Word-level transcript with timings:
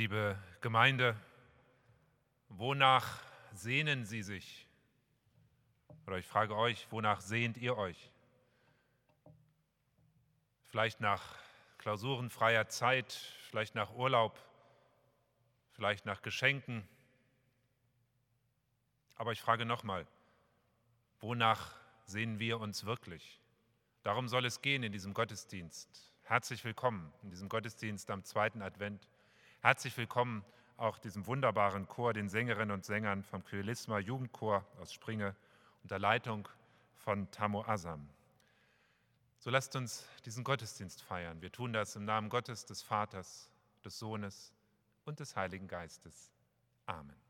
Liebe 0.00 0.38
Gemeinde, 0.62 1.14
wonach 2.48 3.20
sehnen 3.52 4.06
Sie 4.06 4.22
sich? 4.22 4.66
Oder 6.06 6.16
ich 6.16 6.26
frage 6.26 6.56
euch, 6.56 6.90
wonach 6.90 7.20
sehnt 7.20 7.58
ihr 7.58 7.76
euch? 7.76 8.10
Vielleicht 10.68 11.02
nach 11.02 11.22
klausurenfreier 11.76 12.66
Zeit, 12.68 13.12
vielleicht 13.50 13.74
nach 13.74 13.92
Urlaub, 13.92 14.38
vielleicht 15.72 16.06
nach 16.06 16.22
Geschenken. 16.22 16.88
Aber 19.16 19.32
ich 19.32 19.42
frage 19.42 19.66
nochmal, 19.66 20.06
wonach 21.18 21.74
sehnen 22.06 22.38
wir 22.38 22.58
uns 22.58 22.86
wirklich? 22.86 23.38
Darum 24.02 24.28
soll 24.28 24.46
es 24.46 24.62
gehen 24.62 24.82
in 24.82 24.92
diesem 24.92 25.12
Gottesdienst. 25.12 26.10
Herzlich 26.22 26.64
willkommen 26.64 27.12
in 27.22 27.28
diesem 27.28 27.50
Gottesdienst 27.50 28.10
am 28.10 28.24
zweiten 28.24 28.62
Advent. 28.62 29.06
Herzlich 29.62 29.94
willkommen 29.98 30.42
auch 30.78 30.98
diesem 30.98 31.26
wunderbaren 31.26 31.86
Chor, 31.86 32.14
den 32.14 32.30
Sängerinnen 32.30 32.70
und 32.70 32.86
Sängern 32.86 33.22
vom 33.22 33.44
Kyolisma 33.44 33.98
Jugendchor 33.98 34.64
aus 34.80 34.90
Springe 34.90 35.36
unter 35.82 35.98
Leitung 35.98 36.48
von 36.96 37.30
Tamo 37.30 37.62
Asam. 37.66 38.08
So 39.38 39.50
lasst 39.50 39.76
uns 39.76 40.06
diesen 40.24 40.44
Gottesdienst 40.44 41.02
feiern. 41.02 41.42
Wir 41.42 41.52
tun 41.52 41.74
das 41.74 41.94
im 41.94 42.06
Namen 42.06 42.30
Gottes, 42.30 42.64
des 42.64 42.80
Vaters, 42.80 43.50
des 43.84 43.98
Sohnes 43.98 44.54
und 45.04 45.20
des 45.20 45.36
Heiligen 45.36 45.68
Geistes. 45.68 46.32
Amen. 46.86 47.29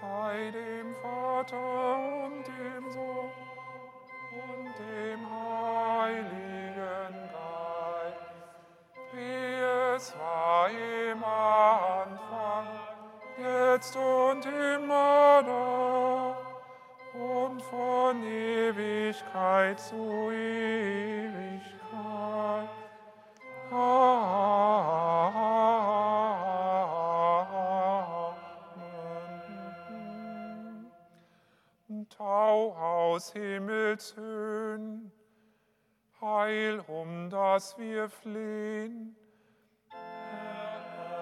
Sei 0.00 0.50
dem 0.50 0.94
Vater 0.96 1.96
und 2.26 2.44
dem 2.46 2.90
Sohn 2.90 3.30
und 4.32 4.74
dem 4.78 5.20
Heiligen 5.30 7.14
Geist, 7.32 8.30
wie 9.12 9.94
es 9.96 10.14
war 10.18 10.68
im 10.68 11.24
Anfang, 11.24 12.66
jetzt 13.38 13.96
und 13.96 14.44
immer 14.44 15.42
da 15.42 16.36
und 17.14 17.62
von 17.62 18.22
Ewigkeit 18.22 19.80
zu 19.80 20.30
Ewigkeit. 20.30 21.15
Aus 32.18 33.32
Himmelshöhen, 33.32 35.12
Heil, 36.20 36.80
um 36.86 37.28
das 37.30 37.76
wir 37.78 38.08
flehen. 38.08 39.16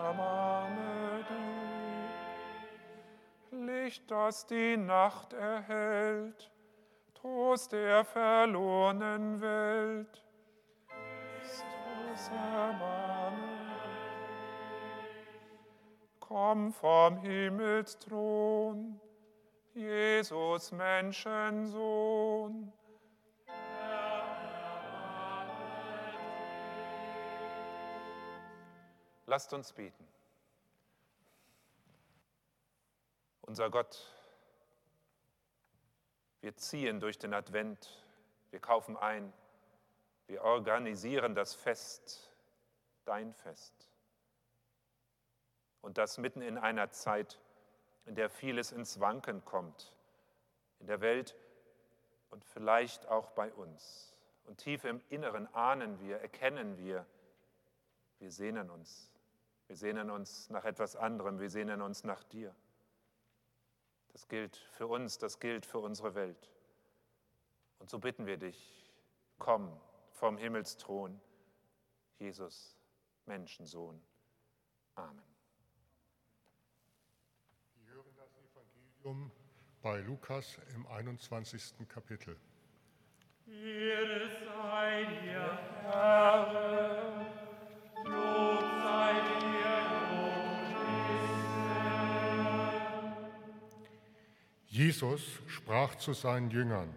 Erbarme 0.05 1.25
dich. 3.51 3.59
Licht, 3.61 4.11
das 4.11 4.47
die 4.47 4.77
Nacht 4.77 5.33
erhält, 5.33 6.51
Trost 7.15 7.73
der 7.73 8.05
verlorenen 8.05 9.41
Welt. 9.41 10.23
Christus, 11.45 12.29
erbarme 12.29 13.55
Komm 16.21 16.73
vom 16.73 17.19
Himmelsthron, 17.19 19.01
Jesus 19.75 20.71
Menschensohn. 20.71 22.73
Lasst 29.27 29.53
uns 29.53 29.73
beten. 29.73 30.07
Unser 33.43 33.69
Gott, 33.69 34.13
wir 36.41 36.57
ziehen 36.57 37.01
durch 37.01 37.19
den 37.19 37.35
Advent, 37.35 38.05
wir 38.51 38.61
kaufen 38.61 38.97
ein, 38.97 39.33
wir 40.29 40.43
organisieren 40.43 41.35
das 41.35 41.53
Fest, 41.53 42.33
dein 43.05 43.35
Fest. 43.35 43.75
Und 45.81 45.99
das 45.99 46.19
mitten 46.19 46.43
in 46.43 46.59
einer 46.59 46.91
Zeit, 46.91 47.41
in 48.07 48.15
der 48.15 48.29
vieles 48.31 48.73
ins 48.73 49.01
Wanken 49.01 49.45
kommt, 49.45 49.95
in 50.81 50.87
der 50.87 51.01
Welt 51.01 51.37
und 52.31 52.45
vielleicht 52.45 53.07
auch 53.09 53.31
bei 53.31 53.53
uns. 53.53 54.15
Und 54.45 54.59
tief 54.59 54.85
im 54.85 55.01
Inneren 55.09 55.53
ahnen 55.55 56.01
wir, 56.01 56.19
erkennen 56.19 56.77
wir, 56.77 57.07
wir 58.19 58.31
sehnen 58.31 58.71
uns. 58.71 59.11
Wir 59.67 59.77
sehnen 59.77 60.11
uns 60.11 60.51
nach 60.51 60.65
etwas 60.65 60.97
anderem, 60.97 61.41
wir 61.41 61.49
sehnen 61.49 61.81
uns 61.81 62.05
nach 62.05 62.23
dir. 62.25 62.55
Das 64.13 64.29
gilt 64.29 64.57
für 64.57 64.87
uns, 64.87 65.19
das 65.19 65.41
gilt 65.41 65.65
für 65.65 65.79
unsere 65.79 66.15
Welt. 66.15 66.51
Und 67.79 67.91
so 67.91 67.99
bitten 67.99 68.27
wir 68.27 68.37
dich, 68.37 68.91
komm 69.39 69.81
vom 70.13 70.37
Himmelsthron, 70.37 71.21
Jesus, 72.19 72.77
Menschensohn. 73.27 74.01
Amen. 74.95 75.25
Wir 77.77 77.95
hören 77.95 78.15
das 78.15 78.33
Evangelium 79.05 79.31
bei 79.83 80.01
Lukas 80.01 80.59
im 80.75 80.87
21. 80.87 81.87
Kapitel. 81.89 82.37
Ehre 83.47 84.31
sei 84.47 85.05
dir, 85.23 85.59
Herr, 85.83 87.27
Lob 88.05 88.61
sei 88.83 89.13
dir, 89.41 89.85
o 90.11 90.25
Jesus 94.69 95.23
sprach 95.49 95.97
zu 95.97 96.15
seinen 96.15 96.51
Jüngern, 96.51 96.95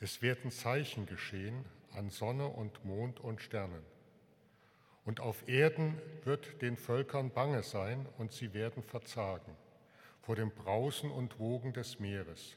es 0.00 0.20
werden 0.22 0.50
Zeichen 0.50 1.06
geschehen 1.06 1.64
an 1.92 2.10
Sonne 2.10 2.48
und 2.48 2.84
Mond 2.84 3.20
und 3.20 3.40
Sternen. 3.40 3.84
Und 5.04 5.20
auf 5.20 5.48
Erden 5.48 6.00
wird 6.24 6.60
den 6.62 6.76
Völkern 6.76 7.30
bange 7.30 7.62
sein 7.62 8.08
und 8.18 8.32
sie 8.32 8.52
werden 8.54 8.82
verzagen 8.82 9.56
vor 10.22 10.36
dem 10.36 10.50
Brausen 10.50 11.10
und 11.10 11.38
Wogen 11.38 11.72
des 11.72 12.00
Meeres. 12.00 12.56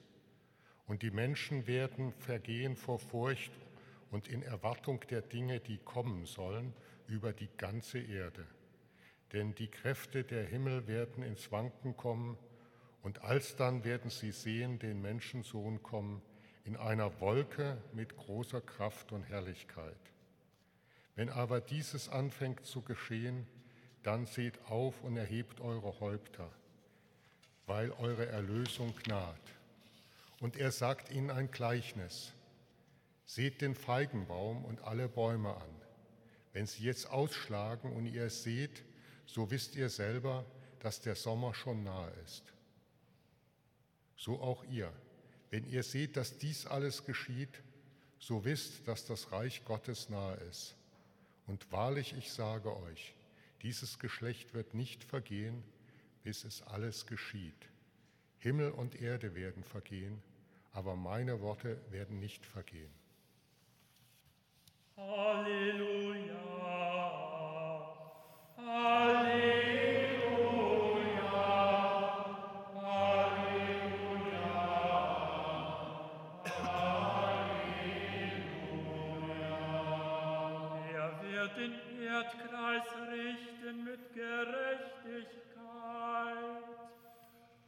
Und 0.88 1.02
die 1.02 1.12
Menschen 1.12 1.68
werden 1.68 2.14
vergehen 2.14 2.76
vor 2.76 3.00
Furcht 3.00 3.52
und 4.12 4.28
in 4.28 4.44
Erwartung 4.44 5.02
der 5.10 5.22
Dinge, 5.22 5.60
die 5.60 5.78
kommen 5.80 6.26
sollen, 6.26 6.74
über 7.08 7.34
die 7.34 7.50
ganze 7.58 8.00
Erde. 8.00 8.46
Denn 9.34 9.56
die 9.56 9.68
Kräfte 9.68 10.24
der 10.24 10.46
Himmel 10.46 10.88
werden 10.88 11.24
ins 11.24 11.52
Wanken 11.52 11.98
kommen, 11.98 12.38
und 13.02 13.22
alsdann 13.22 13.84
werden 13.84 14.10
sie 14.10 14.32
sehen 14.32 14.80
den 14.80 15.00
Menschensohn 15.00 15.84
kommen 15.84 16.24
in 16.64 16.76
einer 16.76 17.20
Wolke 17.22 17.78
mit 17.94 18.18
großer 18.18 18.62
Kraft 18.62 19.12
und 19.12 19.22
Herrlichkeit. 19.24 20.00
Wenn 21.16 21.30
aber 21.30 21.62
dieses 21.62 22.10
anfängt 22.10 22.66
zu 22.66 22.82
geschehen, 22.82 23.48
dann 24.02 24.26
seht 24.26 24.60
auf 24.70 25.04
und 25.04 25.18
erhebt 25.18 25.62
eure 25.62 26.00
Häupter, 26.00 26.52
weil 27.66 27.92
eure 27.92 28.28
Erlösung 28.28 28.94
naht. 29.08 29.40
Und 30.40 30.58
er 30.58 30.72
sagt 30.72 31.12
ihnen 31.12 31.32
ein 31.32 31.50
Gleichnis. 31.52 32.34
Seht 33.26 33.62
den 33.62 33.76
Feigenbaum 33.76 34.66
und 34.66 34.84
alle 34.84 35.08
Bäume 35.08 35.56
an. 35.56 35.82
Wenn 36.54 36.68
sie 36.68 36.84
jetzt 36.84 37.10
ausschlagen 37.10 37.92
und 37.92 38.06
ihr 38.06 38.26
es 38.26 38.44
seht, 38.44 38.84
so 39.26 39.50
wisst 39.50 39.76
ihr 39.76 39.90
selber, 39.90 40.46
dass 40.80 41.02
der 41.02 41.16
Sommer 41.16 41.54
schon 41.54 41.84
nahe 41.84 42.12
ist. 42.26 42.44
So 44.16 44.40
auch 44.40 44.64
ihr. 44.66 44.92
Wenn 45.50 45.68
ihr 45.68 45.84
seht, 45.84 46.18
dass 46.18 46.38
dies 46.38 46.66
alles 46.68 47.06
geschieht, 47.06 47.62
so 48.20 48.46
wisst, 48.46 48.88
dass 48.88 49.06
das 49.06 49.32
Reich 49.32 49.66
Gottes 49.66 50.10
nahe 50.10 50.36
ist. 50.50 50.76
Und 51.48 51.72
wahrlich, 51.72 52.14
ich 52.18 52.32
sage 52.32 52.76
euch, 52.76 53.14
dieses 53.62 54.00
Geschlecht 54.00 54.54
wird 54.54 54.74
nicht 54.74 55.04
vergehen, 55.04 55.64
bis 56.26 56.44
es 56.44 56.62
alles 56.64 57.06
geschieht. 57.06 57.70
Himmel 58.40 58.72
und 58.72 59.00
Erde 59.00 59.36
werden 59.36 59.64
vergehen, 59.64 60.24
aber 60.72 60.96
meine 60.96 61.40
Worte 61.40 61.80
werden 61.92 62.20
nicht 62.20 62.48
vergehen. 62.48 62.92
Halleluja. 64.98 66.42
Halleluja. 68.58 70.16
Er 80.92 81.22
wird 81.22 81.58
den 81.58 81.74
Erdkreis 82.02 83.05
richten 83.66 83.84
mit 83.84 84.14
Gerechtigkeit. 84.14 85.26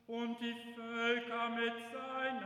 Und 0.08 0.39
die 0.39 0.56
Völker 0.75 1.50
mit 1.50 1.74
seiner 1.92 2.37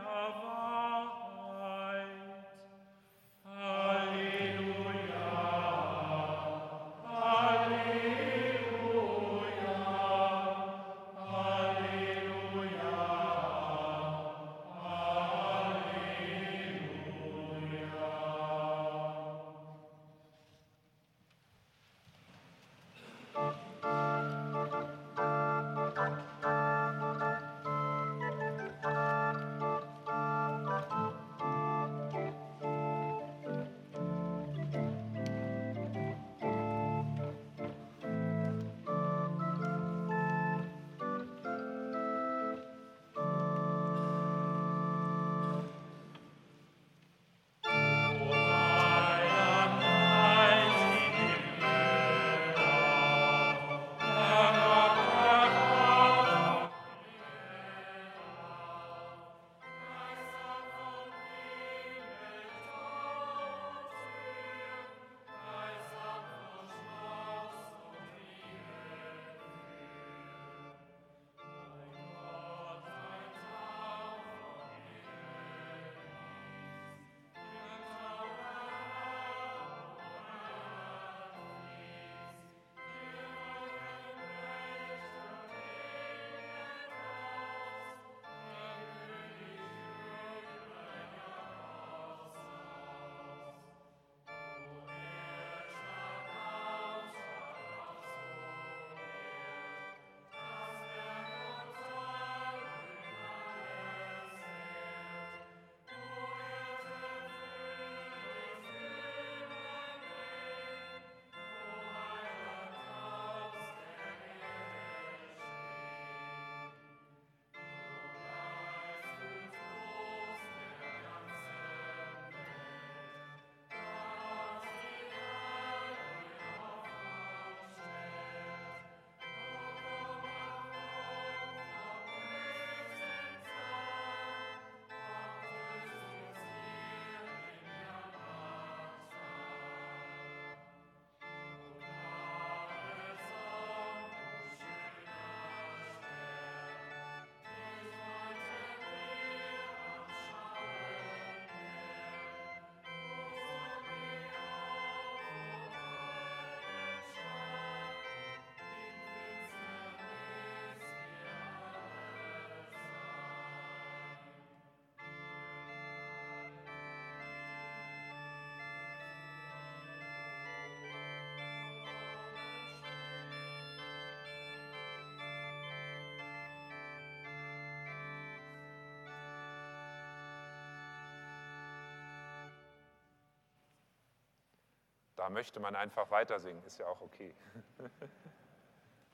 Da 185.22 185.30
möchte 185.30 185.60
man 185.60 185.76
einfach 185.76 186.10
weiter 186.10 186.40
singen, 186.40 186.60
ist 186.64 186.80
ja 186.80 186.88
auch 186.88 187.00
okay. 187.00 187.32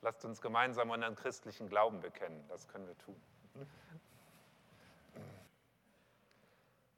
Lasst 0.01 0.25
uns 0.25 0.41
gemeinsam 0.41 0.89
unseren 0.89 1.15
christlichen 1.15 1.69
Glauben 1.69 2.01
bekennen, 2.01 2.43
das 2.49 2.67
können 2.67 2.87
wir 2.87 2.97
tun. 2.97 3.21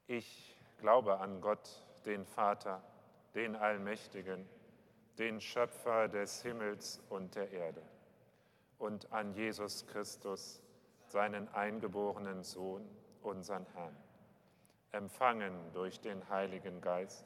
Ich 0.07 0.55
glaube 0.77 1.19
an 1.19 1.41
Gott, 1.41 1.83
den 2.05 2.25
Vater, 2.25 2.81
den 3.35 3.57
Allmächtigen, 3.57 4.47
den 5.17 5.41
Schöpfer 5.41 6.07
des 6.07 6.41
Himmels 6.41 7.01
und 7.09 7.35
der 7.35 7.51
Erde, 7.51 7.81
und 8.77 9.11
an 9.11 9.33
Jesus 9.33 9.85
Christus, 9.87 10.61
seinen 11.07 11.53
eingeborenen 11.53 12.45
Sohn, 12.45 12.87
unseren 13.23 13.65
Herrn, 13.73 13.97
empfangen 14.93 15.73
durch 15.73 15.99
den 15.99 16.29
Heiligen 16.29 16.79
Geist, 16.79 17.25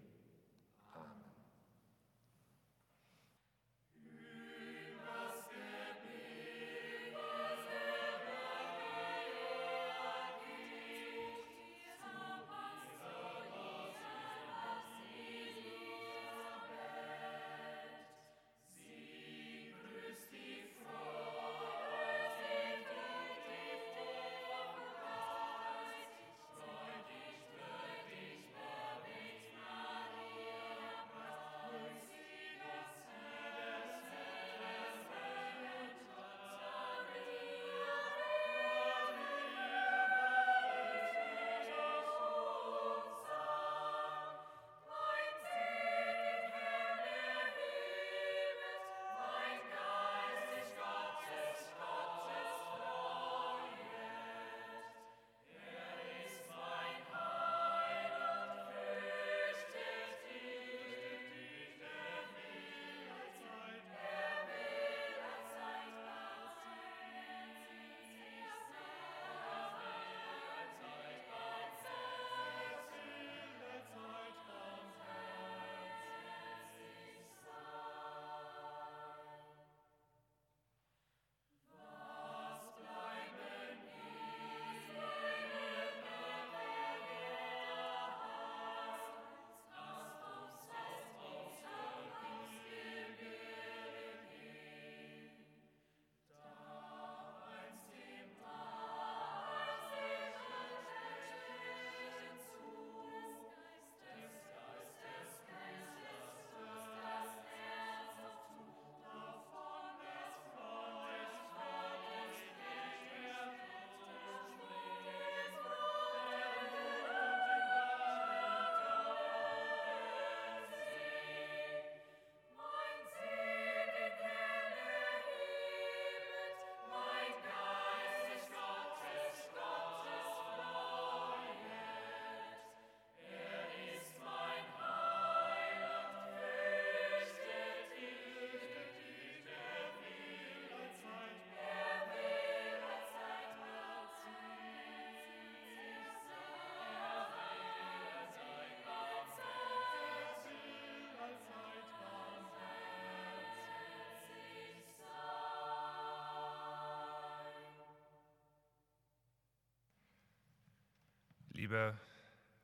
Liebe 161.61 161.95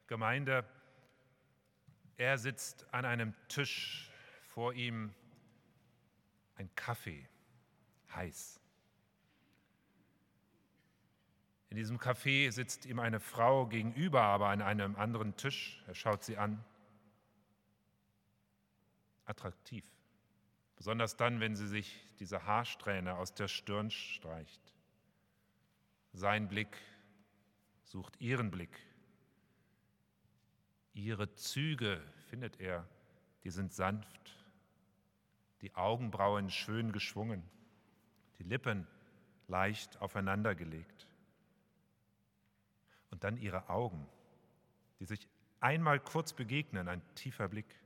Gemeinde, 0.08 0.66
er 2.18 2.40
sitzt 2.40 2.92
an 2.92 3.06
einem 3.06 3.36
Tisch, 3.48 4.10
vor 4.42 4.74
ihm 4.74 5.14
ein 6.56 6.68
Kaffee, 6.74 7.30
heiß. 8.16 8.60
In 11.70 11.78
diesem 11.78 12.00
Café 12.00 12.52
sitzt 12.52 12.88
ihm 12.88 12.98
eine 12.98 13.20
Frau 13.20 13.68
gegenüber, 13.68 14.24
aber 14.24 14.48
an 14.48 14.64
einem 14.64 14.96
anderen 14.96 15.38
Tisch. 15.38 15.84
Er 15.86 15.94
schaut 15.94 16.24
sie 16.24 16.38
an. 16.38 16.66
Attraktiv. 19.26 19.86
Besonders 20.76 21.18
dann, 21.18 21.40
wenn 21.40 21.56
sie 21.56 21.68
sich 21.68 22.04
diese 22.18 22.48
Haarsträhne 22.48 23.14
aus 23.14 23.36
der 23.36 23.48
Stirn 23.48 23.92
streicht. 23.92 24.74
Sein 26.14 26.48
Blick 26.48 26.76
sucht 27.84 28.20
ihren 28.20 28.50
Blick. 28.50 28.87
Ihre 30.98 31.32
Züge, 31.36 32.02
findet 32.30 32.60
er, 32.60 32.88
die 33.44 33.52
sind 33.52 33.72
sanft, 33.72 34.36
die 35.62 35.76
Augenbrauen 35.76 36.50
schön 36.50 36.92
geschwungen, 36.92 37.44
die 38.40 38.44
Lippen 38.44 38.88
leicht 39.48 40.02
aufeinandergelegt. 40.02 41.08
Und 43.12 43.24
dann 43.24 43.38
ihre 43.38 43.70
Augen, 43.70 44.08
die 45.00 45.06
sich 45.06 45.28
einmal 45.60 46.00
kurz 46.00 46.34
begegnen, 46.34 46.88
ein 46.88 47.02
tiefer 47.14 47.48
Blick. 47.48 47.80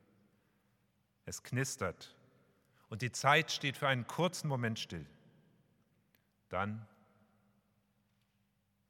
Es 1.26 1.44
knistert 1.44 2.16
und 2.90 3.02
die 3.02 3.12
Zeit 3.12 3.52
steht 3.52 3.76
für 3.76 3.90
einen 3.90 4.08
kurzen 4.08 4.48
Moment 4.48 4.80
still. 4.80 5.06
Dann 6.48 6.88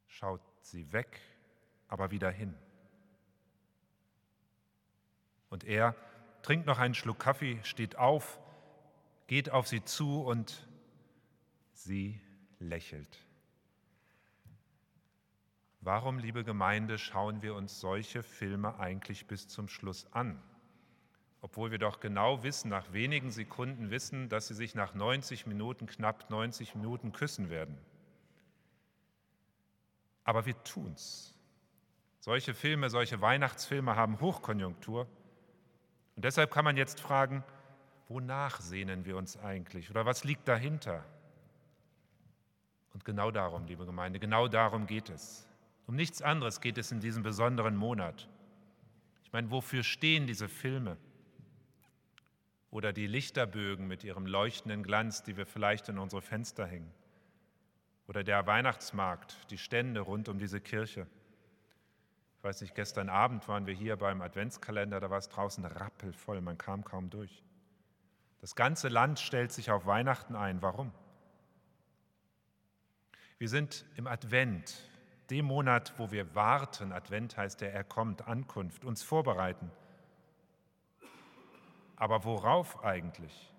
schaut 0.08 0.42
sie 0.62 0.92
weg, 0.94 1.20
aber 1.88 2.12
wieder 2.12 2.30
hin. 2.30 2.56
Und 5.52 5.66
er 5.66 5.96
trinkt 6.42 6.66
noch 6.66 6.80
einen 6.80 6.96
Schluck 6.96 7.20
Kaffee, 7.20 7.60
steht 7.64 7.98
auf, 7.98 8.40
geht 9.28 9.52
auf 9.52 9.68
sie 9.68 9.84
zu 9.84 10.24
und 10.24 10.68
sie 11.74 12.20
lächelt. 12.58 13.20
Warum, 15.82 16.20
liebe 16.20 16.44
Gemeinde, 16.44 16.98
schauen 16.98 17.42
wir 17.42 17.54
uns 17.54 17.80
solche 17.80 18.24
Filme 18.24 18.80
eigentlich 18.80 19.28
bis 19.28 19.48
zum 19.48 19.68
Schluss 19.68 20.08
an? 20.14 20.42
Obwohl 21.42 21.72
wir 21.72 21.80
doch 21.80 22.00
genau 22.00 22.44
wissen, 22.44 22.70
nach 22.70 22.94
wenigen 22.94 23.30
Sekunden 23.30 23.90
wissen, 23.90 24.30
dass 24.30 24.48
sie 24.48 24.54
sich 24.54 24.74
nach 24.74 24.94
90 24.94 25.48
Minuten, 25.48 25.86
knapp 25.86 26.30
90 26.30 26.76
Minuten 26.76 27.12
küssen 27.12 27.50
werden. 27.50 27.78
Aber 30.24 30.46
wir 30.46 30.64
tun's. 30.64 31.36
Solche 32.20 32.54
Filme, 32.54 32.90
solche 32.90 33.20
Weihnachtsfilme 33.20 33.96
haben 33.98 34.22
Hochkonjunktur. 34.22 35.08
Und 36.16 36.26
deshalb 36.26 36.52
kann 36.52 36.66
man 36.66 36.78
jetzt 36.78 37.00
fragen, 37.00 37.44
wonach 38.10 38.60
sehnen 38.60 39.06
wir 39.06 39.18
uns 39.18 39.38
eigentlich 39.38 39.90
oder 39.90 40.06
was 40.06 40.24
liegt 40.24 40.48
dahinter? 40.48 41.04
Und 42.94 43.06
genau 43.06 43.32
darum, 43.32 43.66
liebe 43.66 43.86
Gemeinde, 43.86 44.20
genau 44.20 44.48
darum 44.48 44.86
geht 44.86 45.10
es. 45.10 45.48
Um 45.88 45.96
nichts 45.96 46.22
anderes 46.22 46.62
geht 46.62 46.78
es 46.78 46.92
in 46.92 47.00
diesem 47.00 47.24
besonderen 47.24 47.76
Monat. 47.76 48.28
Ich 49.24 49.34
meine, 49.34 49.50
wofür 49.50 49.84
stehen 49.84 50.28
diese 50.28 50.50
Filme? 50.50 50.98
Oder 52.70 52.94
die 52.94 53.08
Lichterbögen 53.08 53.88
mit 53.88 54.04
ihrem 54.04 54.26
leuchtenden 54.26 54.84
Glanz, 54.84 55.24
die 55.24 55.36
wir 55.36 55.46
vielleicht 55.46 55.90
in 55.90 55.98
unsere 55.98 56.22
Fenster 56.22 56.66
hängen? 56.66 56.92
Oder 58.08 58.24
der 58.24 58.46
Weihnachtsmarkt, 58.46 59.50
die 59.52 59.58
Stände 59.58 60.02
rund 60.02 60.28
um 60.30 60.38
diese 60.38 60.60
Kirche? 60.60 61.08
Ich 62.42 62.44
weiß 62.44 62.62
nicht, 62.62 62.74
gestern 62.74 63.08
Abend 63.08 63.48
waren 63.48 63.68
wir 63.68 63.76
hier 63.76 63.98
beim 63.98 64.20
Adventskalender, 64.20 65.00
da 65.00 65.12
war 65.12 65.20
es 65.20 65.30
draußen 65.30 65.64
rappelvoll, 65.64 66.42
man 66.42 66.58
kam 66.58 66.84
kaum 66.84 67.12
durch. 67.12 67.44
Das 68.40 68.56
ganze 68.56 68.88
Land 68.88 69.20
stellt 69.20 69.52
sich 69.52 69.70
auf 69.70 69.86
Weihnachten 69.86 70.36
ein. 70.36 70.60
Warum? 70.64 70.92
Wir 73.38 73.48
sind 73.48 73.86
im 73.96 74.08
Advent, 74.08 74.90
dem 75.30 75.46
Monat, 75.46 75.94
wo 76.00 76.10
wir 76.10 76.34
warten. 76.34 76.92
Advent 76.92 77.38
heißt 77.38 77.62
der, 77.62 77.76
er 77.76 77.84
kommt, 77.84 78.28
Ankunft, 78.28 78.86
uns 78.86 79.04
vorbereiten. 79.04 79.70
Aber 81.96 82.24
worauf 82.24 82.84
eigentlich? 82.84 83.54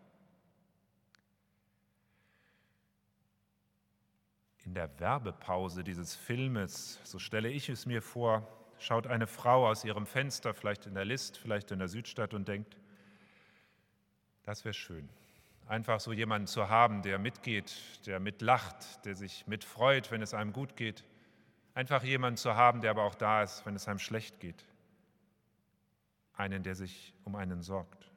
In 4.65 4.75
der 4.75 4.99
Werbepause 4.99 5.85
dieses 5.85 6.17
Filmes, 6.17 6.99
so 7.05 7.21
stelle 7.21 7.49
ich 7.49 7.69
es 7.69 7.87
mir 7.87 8.03
vor, 8.03 8.59
schaut 8.83 9.07
eine 9.07 9.27
Frau 9.27 9.69
aus 9.69 9.85
ihrem 9.85 10.07
Fenster, 10.07 10.55
vielleicht 10.55 10.87
in 10.87 10.95
der 10.95 11.05
List, 11.05 11.39
vielleicht 11.39 11.71
in 11.71 11.79
der 11.79 11.89
Südstadt 11.89 12.35
und 12.35 12.49
denkt, 12.49 12.77
das 14.43 14.65
wäre 14.65 14.75
schön. 14.75 15.09
Einfach 15.67 16.01
so 16.01 16.13
jemanden 16.13 16.47
zu 16.47 16.69
haben, 16.69 17.03
der 17.03 17.19
mitgeht, 17.19 17.73
der 18.07 18.19
mitlacht, 18.21 19.05
der 19.05 19.15
sich 19.15 19.47
mitfreut, 19.47 20.11
wenn 20.11 20.21
es 20.21 20.35
einem 20.35 20.53
gut 20.53 20.77
geht. 20.77 21.05
Einfach 21.75 22.03
jemanden 22.03 22.37
zu 22.37 22.55
haben, 22.57 22.81
der 22.81 22.91
aber 22.91 23.05
auch 23.05 23.15
da 23.15 23.43
ist, 23.43 23.65
wenn 23.65 23.77
es 23.77 23.89
einem 23.89 24.01
schlecht 24.01 24.41
geht. 24.41 24.65
Einen, 26.35 26.63
der 26.63 26.75
sich 26.75 27.15
um 27.25 27.37
einen 27.37 27.63
sorgt. 27.63 28.11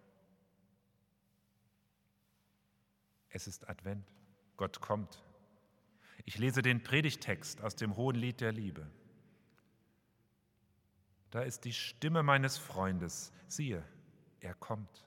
Es 3.30 3.48
ist 3.48 3.70
Advent. 3.70 4.06
Gott 4.58 4.82
kommt. 4.82 5.22
Ich 6.26 6.38
lese 6.38 6.62
den 6.62 6.82
Predigtext 6.82 7.62
aus 7.62 7.76
dem 7.76 7.96
Hohen 7.96 8.16
Lied 8.16 8.42
der 8.42 8.52
Liebe. 8.52 8.88
Da 11.36 11.42
ist 11.42 11.66
die 11.66 11.74
Stimme 11.74 12.24
meines 12.24 12.58
Freundes. 12.58 13.34
Siehe, 13.50 13.84
er 14.40 14.54
kommt. 14.54 15.06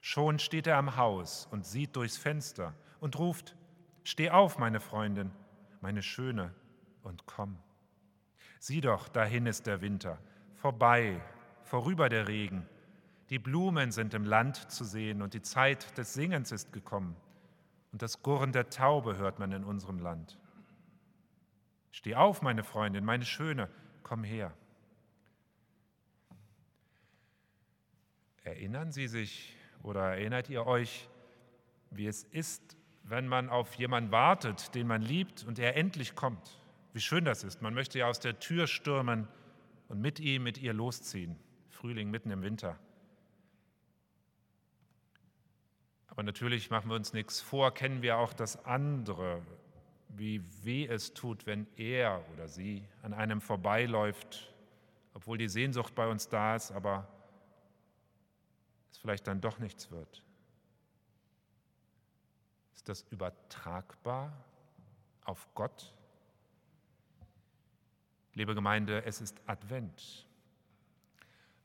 Schon 0.00 0.38
steht 0.38 0.68
er 0.68 0.76
am 0.76 0.94
Haus 0.94 1.48
und 1.50 1.66
sieht 1.66 1.96
durchs 1.96 2.16
Fenster 2.16 2.76
und 3.00 3.18
ruft, 3.18 3.56
Steh 4.04 4.30
auf, 4.30 4.60
meine 4.60 4.78
Freundin, 4.78 5.32
meine 5.80 6.00
Schöne, 6.00 6.54
und 7.02 7.26
komm. 7.26 7.58
Sieh 8.60 8.80
doch, 8.80 9.08
dahin 9.08 9.46
ist 9.46 9.66
der 9.66 9.80
Winter, 9.80 10.16
vorbei, 10.54 11.20
vorüber 11.64 12.08
der 12.08 12.28
Regen. 12.28 12.64
Die 13.28 13.40
Blumen 13.40 13.90
sind 13.90 14.14
im 14.14 14.24
Land 14.24 14.70
zu 14.70 14.84
sehen 14.84 15.22
und 15.22 15.34
die 15.34 15.42
Zeit 15.42 15.98
des 15.98 16.14
Singens 16.14 16.52
ist 16.52 16.72
gekommen. 16.72 17.16
Und 17.90 18.00
das 18.00 18.22
Gurren 18.22 18.52
der 18.52 18.70
Taube 18.70 19.16
hört 19.16 19.40
man 19.40 19.50
in 19.50 19.64
unserem 19.64 19.98
Land. 19.98 20.38
Steh 21.90 22.14
auf, 22.14 22.42
meine 22.42 22.62
Freundin, 22.62 23.04
meine 23.04 23.24
Schöne, 23.24 23.68
komm 24.04 24.22
her. 24.22 24.54
Erinnern 28.44 28.90
Sie 28.92 29.06
sich 29.06 29.56
oder 29.82 30.16
erinnert 30.16 30.48
ihr 30.50 30.66
euch, 30.66 31.08
wie 31.90 32.06
es 32.06 32.24
ist, 32.24 32.76
wenn 33.04 33.28
man 33.28 33.48
auf 33.48 33.74
jemanden 33.74 34.10
wartet, 34.10 34.74
den 34.74 34.86
man 34.86 35.02
liebt 35.02 35.44
und 35.44 35.58
er 35.58 35.76
endlich 35.76 36.14
kommt? 36.14 36.58
Wie 36.92 37.00
schön 37.00 37.24
das 37.24 37.44
ist. 37.44 37.62
Man 37.62 37.74
möchte 37.74 37.98
ja 37.98 38.08
aus 38.08 38.20
der 38.20 38.38
Tür 38.38 38.66
stürmen 38.66 39.28
und 39.88 40.00
mit 40.00 40.20
ihm, 40.20 40.42
mit 40.42 40.58
ihr 40.58 40.72
losziehen. 40.72 41.36
Frühling 41.70 42.10
mitten 42.10 42.30
im 42.30 42.42
Winter. 42.42 42.78
Aber 46.08 46.22
natürlich 46.22 46.70
machen 46.70 46.90
wir 46.90 46.96
uns 46.96 47.12
nichts 47.14 47.40
vor, 47.40 47.72
kennen 47.72 48.02
wir 48.02 48.18
auch 48.18 48.34
das 48.34 48.64
andere, 48.66 49.40
wie 50.08 50.42
weh 50.62 50.86
es 50.86 51.14
tut, 51.14 51.46
wenn 51.46 51.66
er 51.76 52.22
oder 52.34 52.48
sie 52.48 52.84
an 53.00 53.14
einem 53.14 53.40
vorbeiläuft, 53.40 54.52
obwohl 55.14 55.38
die 55.38 55.48
Sehnsucht 55.48 55.94
bei 55.94 56.06
uns 56.06 56.28
da 56.28 56.54
ist, 56.54 56.70
aber 56.70 57.08
es 58.92 58.98
vielleicht 58.98 59.26
dann 59.26 59.40
doch 59.40 59.58
nichts 59.58 59.90
wird. 59.90 60.22
Ist 62.74 62.88
das 62.88 63.02
übertragbar 63.10 64.32
auf 65.24 65.48
Gott? 65.54 65.92
Liebe 68.34 68.54
Gemeinde, 68.54 69.04
es 69.04 69.20
ist 69.20 69.40
Advent. 69.46 70.26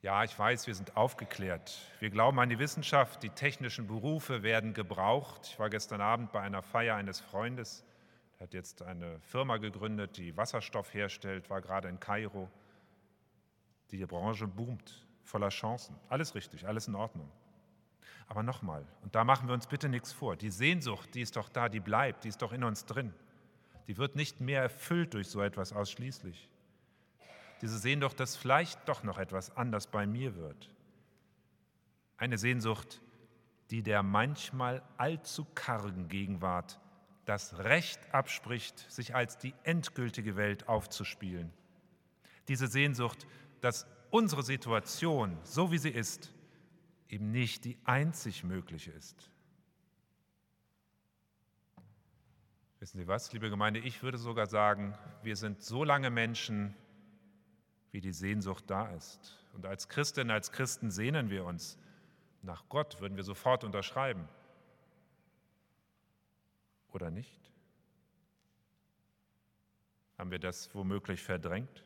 Ja, 0.02 0.24
ich 0.24 0.38
weiß, 0.38 0.68
wir 0.68 0.76
sind 0.76 0.96
aufgeklärt. 0.96 1.80
Wir 2.00 2.10
glauben 2.10 2.40
an 2.40 2.50
die 2.50 2.60
Wissenschaft, 2.60 3.24
die 3.24 3.30
technischen 3.30 3.88
Berufe 3.88 4.44
werden 4.44 4.74
gebraucht. 4.74 5.48
Ich 5.48 5.60
war 5.60 5.70
gestern 5.70 6.02
Abend 6.02 6.32
bei 6.32 6.42
einer 6.42 6.62
Feier 6.62 6.96
eines 6.96 7.20
Freundes, 7.20 7.84
der 8.38 8.46
hat 8.46 8.54
jetzt 8.54 8.84
eine 8.84 9.20
Firma 9.22 9.58
gegründet, 9.58 10.18
die 10.18 10.38
Wasserstoff 10.38 10.94
herstellt, 10.94 11.50
war 11.50 11.62
gerade 11.62 11.88
in 11.90 12.00
Kairo. 12.00 12.50
Die 13.90 14.06
Branche 14.06 14.48
boomt 14.48 15.07
voller 15.28 15.50
Chancen. 15.50 15.96
Alles 16.10 16.34
richtig, 16.36 16.68
alles 16.68 16.88
in 16.88 16.96
Ordnung. 16.96 17.30
Aber 18.28 18.44
nochmal, 18.44 18.86
und 19.04 19.16
da 19.16 19.24
machen 19.24 19.48
wir 19.48 19.54
uns 19.54 19.68
bitte 19.68 19.88
nichts 19.88 20.12
vor, 20.12 20.36
die 20.36 20.50
Sehnsucht, 20.50 21.14
die 21.14 21.22
ist 21.22 21.36
doch 21.36 21.50
da, 21.50 21.70
die 21.70 21.80
bleibt, 21.80 22.24
die 22.24 22.30
ist 22.30 22.42
doch 22.42 22.52
in 22.52 22.64
uns 22.64 22.86
drin. 22.86 23.14
Die 23.88 23.98
wird 23.98 24.16
nicht 24.16 24.42
mehr 24.42 24.62
erfüllt 24.62 25.14
durch 25.14 25.30
so 25.30 25.42
etwas 25.42 25.72
ausschließlich. 25.72 26.50
Diese 27.62 27.78
Sehnsucht, 27.78 28.20
dass 28.20 28.36
vielleicht 28.36 28.88
doch 28.88 29.04
noch 29.04 29.18
etwas 29.18 29.56
anders 29.56 29.88
bei 29.88 30.06
mir 30.06 30.36
wird. 30.36 30.70
Eine 32.18 32.38
Sehnsucht, 32.38 33.02
die 33.70 33.82
der 33.82 34.04
manchmal 34.04 34.82
allzu 34.98 35.46
kargen 35.56 36.08
Gegenwart 36.08 36.80
das 37.26 37.58
Recht 37.60 38.00
abspricht, 38.14 38.80
sich 38.92 39.16
als 39.16 39.38
die 39.38 39.54
endgültige 39.64 40.36
Welt 40.36 40.68
aufzuspielen. 40.68 41.52
Diese 42.48 42.68
Sehnsucht, 42.68 43.28
dass 43.62 43.88
unsere 44.12 44.44
Situation, 44.44 45.38
so 45.44 45.72
wie 45.72 45.78
sie 45.78 45.90
ist, 45.90 46.34
eben 47.10 47.32
nicht 47.32 47.66
die 47.66 47.78
einzig 47.86 48.44
mögliche 48.44 48.92
ist. 48.92 49.32
Wissen 52.80 53.00
Sie 53.00 53.08
was, 53.08 53.34
liebe 53.34 53.50
Gemeinde, 53.50 53.80
ich 53.80 54.04
würde 54.04 54.18
sogar 54.18 54.46
sagen, 54.46 54.96
wir 55.24 55.36
sind 55.36 55.64
so 55.64 55.84
lange 55.84 56.12
Menschen, 56.12 56.76
wie 57.92 58.02
die 58.02 58.14
Sehnsucht 58.14 58.66
da 58.68 58.88
ist. 58.90 59.44
Und 59.54 59.66
als 59.66 59.90
Christinnen, 59.90 60.30
als 60.30 60.52
Christen 60.52 60.92
sehnen 60.92 61.32
wir 61.32 61.46
uns 61.46 61.80
nach 62.44 62.70
Gott, 62.70 63.02
würden 63.02 63.16
wir 63.16 63.24
sofort 63.24 63.64
unterschreiben. 63.64 64.30
Oder 66.92 67.10
nicht? 67.10 67.52
Haben 70.18 70.30
wir 70.32 70.40
das 70.40 70.74
womöglich 70.76 71.24
verdrängt? 71.24 71.84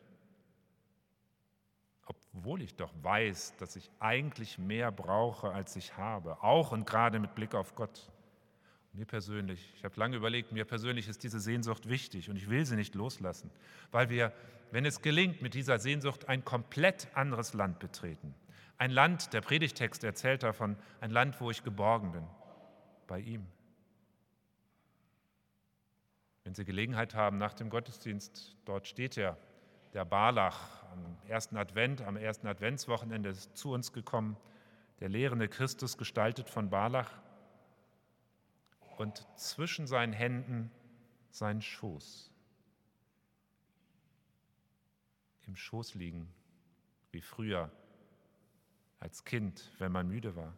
Obwohl 2.34 2.62
ich 2.62 2.74
doch 2.74 2.92
weiß, 3.02 3.56
dass 3.58 3.76
ich 3.76 3.90
eigentlich 4.00 4.58
mehr 4.58 4.90
brauche, 4.90 5.50
als 5.50 5.76
ich 5.76 5.96
habe, 5.96 6.42
auch 6.42 6.72
und 6.72 6.86
gerade 6.86 7.18
mit 7.18 7.34
Blick 7.34 7.54
auf 7.54 7.74
Gott. 7.74 8.10
Mir 8.94 9.06
persönlich, 9.06 9.72
ich 9.76 9.84
habe 9.84 9.98
lange 9.98 10.16
überlegt, 10.16 10.52
mir 10.52 10.64
persönlich 10.64 11.08
ist 11.08 11.22
diese 11.22 11.40
Sehnsucht 11.40 11.88
wichtig 11.88 12.28
und 12.28 12.36
ich 12.36 12.50
will 12.50 12.66
sie 12.66 12.76
nicht 12.76 12.94
loslassen, 12.94 13.50
weil 13.90 14.10
wir, 14.10 14.32
wenn 14.70 14.84
es 14.84 15.00
gelingt, 15.00 15.40
mit 15.40 15.54
dieser 15.54 15.78
Sehnsucht 15.78 16.28
ein 16.28 16.44
komplett 16.44 17.08
anderes 17.14 17.54
Land 17.54 17.78
betreten. 17.78 18.34
Ein 18.76 18.90
Land, 18.90 19.32
der 19.32 19.40
Predigtext 19.40 20.02
erzählt 20.04 20.42
davon, 20.42 20.76
ein 21.00 21.10
Land, 21.10 21.40
wo 21.40 21.50
ich 21.50 21.62
geborgen 21.62 22.12
bin, 22.12 22.26
bei 23.06 23.20
ihm. 23.20 23.46
Wenn 26.44 26.54
Sie 26.54 26.64
Gelegenheit 26.64 27.14
haben 27.14 27.38
nach 27.38 27.54
dem 27.54 27.70
Gottesdienst, 27.70 28.56
dort 28.64 28.88
steht 28.88 29.16
ja 29.16 29.36
der 29.94 30.04
Barlach 30.04 30.81
am 30.92 31.16
ersten 31.26 31.56
Advent, 31.56 32.02
am 32.02 32.16
ersten 32.16 32.46
Adventswochenende 32.46 33.34
zu 33.54 33.72
uns 33.72 33.92
gekommen, 33.92 34.36
der 35.00 35.08
lehrende 35.08 35.48
Christus 35.48 35.96
gestaltet 35.96 36.48
von 36.48 36.70
Barlach 36.70 37.20
und 38.98 39.26
zwischen 39.36 39.86
seinen 39.86 40.12
Händen 40.12 40.70
sein 41.30 41.62
Schoß. 41.62 42.30
Im 45.46 45.56
Schoß 45.56 45.94
liegen, 45.94 46.32
wie 47.10 47.20
früher 47.20 47.70
als 49.00 49.24
Kind, 49.24 49.72
wenn 49.78 49.90
man 49.90 50.06
müde 50.06 50.36
war. 50.36 50.56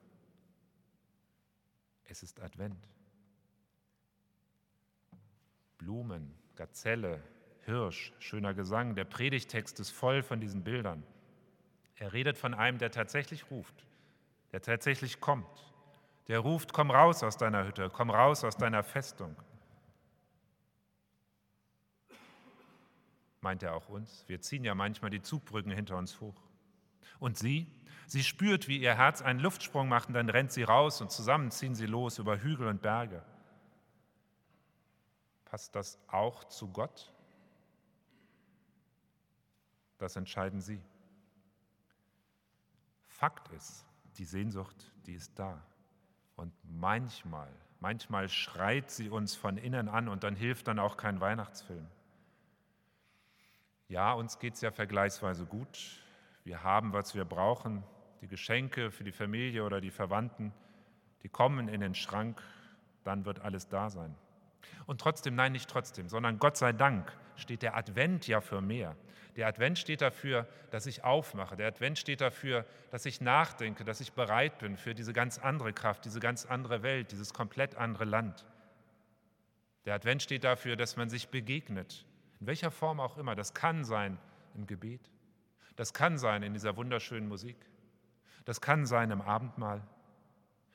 Es 2.05 2.23
ist 2.23 2.41
Advent. 2.41 2.89
Blumen, 5.79 6.35
Gazelle, 6.55 7.23
Hirsch, 7.65 8.13
schöner 8.19 8.53
Gesang. 8.53 8.95
Der 8.95 9.05
Predigtext 9.05 9.81
ist 9.81 9.91
voll 9.91 10.23
von 10.23 10.41
diesen 10.41 10.65
Bildern. 10.65 11.03
Er 11.97 12.13
redet 12.13 12.37
von 12.37 12.55
einem, 12.55 12.79
der 12.79 12.91
tatsächlich 12.91 13.51
ruft, 13.51 13.87
der 14.53 14.61
tatsächlich 14.61 15.21
kommt. 15.21 15.73
Der 16.29 16.41
ruft, 16.41 16.73
komm 16.73 16.91
raus 16.91 17.23
aus 17.23 17.37
deiner 17.37 17.67
Hütte, 17.67 17.91
komm 17.91 18.11
raus 18.11 18.45
aus 18.45 18.57
deiner 18.57 18.83
Festung. 18.83 19.37
Meint 23.41 23.63
er 23.63 23.75
auch 23.75 23.89
uns? 23.89 24.25
Wir 24.27 24.41
ziehen 24.41 24.65
ja 24.65 24.75
manchmal 24.75 25.11
die 25.11 25.23
Zugbrücken 25.23 25.71
hinter 25.71 25.97
uns 25.97 26.21
hoch. 26.21 26.41
Und 27.19 27.39
sie? 27.39 27.71
Sie 28.07 28.25
spürt, 28.25 28.69
wie 28.69 28.79
ihr 28.79 28.97
Herz 28.97 29.23
einen 29.23 29.41
Luftsprung 29.41 29.89
macht 29.89 30.09
und 30.09 30.15
dann 30.15 30.29
rennt 30.29 30.53
sie 30.53 30.63
raus 30.63 31.01
und 31.01 31.11
zusammen 31.11 31.51
ziehen 31.51 31.75
sie 31.75 31.87
los 31.87 32.19
über 32.19 32.43
Hügel 32.43 32.67
und 32.69 32.83
Berge. 32.83 33.23
Passt 35.45 35.75
das 35.75 35.99
auch 36.09 36.45
zu 36.45 36.69
Gott? 36.69 37.14
Das 39.99 40.17
entscheiden 40.17 40.61
Sie. 40.61 40.81
Fakt 43.07 43.49
ist, 43.53 43.87
die 44.19 44.25
Sehnsucht, 44.25 44.93
die 45.07 45.15
ist 45.15 45.39
da. 45.39 45.63
Und 46.37 46.53
manchmal, 46.65 47.49
manchmal 47.81 48.29
schreit 48.29 48.91
sie 48.91 49.09
uns 49.09 49.37
von 49.37 49.57
innen 49.57 49.89
an 49.89 50.09
und 50.09 50.25
dann 50.25 50.35
hilft 50.35 50.67
dann 50.67 50.79
auch 50.79 50.97
kein 50.97 51.21
Weihnachtsfilm. 51.21 51.87
Ja, 53.89 54.13
uns 54.13 54.39
geht 54.39 54.55
es 54.55 54.61
ja 54.61 54.73
vergleichsweise 54.73 55.47
gut. 55.47 56.03
Wir 56.43 56.65
haben, 56.65 56.93
was 56.93 57.15
wir 57.15 57.25
brauchen. 57.25 57.85
Die 58.21 58.29
Geschenke 58.29 58.91
für 58.91 59.05
die 59.05 59.13
Familie 59.13 59.65
oder 59.65 59.81
die 59.81 59.91
Verwandten, 59.91 60.53
die 61.23 61.29
kommen 61.29 61.69
in 61.69 61.81
den 61.81 61.95
Schrank, 61.95 62.43
dann 63.05 63.25
wird 63.25 63.41
alles 63.41 63.69
da 63.69 63.91
sein. 63.91 64.17
Und 64.87 65.01
trotzdem, 65.01 65.35
nein, 65.35 65.53
nicht 65.53 65.69
trotzdem, 65.69 66.09
sondern 66.09 66.39
Gott 66.39 66.57
sei 66.57 66.73
Dank 66.73 67.13
steht 67.37 67.63
der 67.63 67.77
Advent 67.77 68.27
ja 68.27 68.41
für 68.41 68.61
mehr. 68.61 68.97
Der 69.37 69.49
Advent 69.49 69.79
steht 69.79 70.01
dafür, 70.01 70.47
dass 70.71 70.87
ich 70.87 71.03
aufmache. 71.03 71.57
Der 71.57 71.67
Advent 71.67 71.99
steht 71.99 72.21
dafür, 72.21 72.65
dass 72.91 73.05
ich 73.05 73.21
nachdenke, 73.21 73.85
dass 73.85 74.01
ich 74.01 74.13
bereit 74.13 74.59
bin 74.59 74.77
für 74.77 74.95
diese 74.95 75.13
ganz 75.13 75.39
andere 75.39 75.73
Kraft, 75.73 76.05
diese 76.05 76.21
ganz 76.21 76.47
andere 76.47 76.83
Welt, 76.83 77.11
dieses 77.11 77.35
komplett 77.35 77.75
andere 77.77 78.05
Land. 78.05 78.47
Der 79.85 79.95
Advent 79.95 80.23
steht 80.23 80.45
dafür, 80.45 80.77
dass 80.77 80.97
man 80.97 81.11
sich 81.11 81.29
begegnet, 81.29 82.07
in 82.41 82.47
welcher 82.47 82.71
Form 82.71 83.01
auch 83.01 83.19
immer. 83.19 83.35
Das 83.35 83.55
kann 83.55 83.85
sein 83.85 84.19
im 84.55 84.67
Gebet, 84.67 85.11
das 85.77 85.93
kann 85.93 86.17
sein 86.17 86.43
in 86.43 86.53
dieser 86.53 86.77
wunderschönen 86.77 87.29
Musik, 87.29 87.57
das 88.45 88.61
kann 88.61 88.87
sein 88.87 89.11
im 89.11 89.21
Abendmahl. 89.21 89.83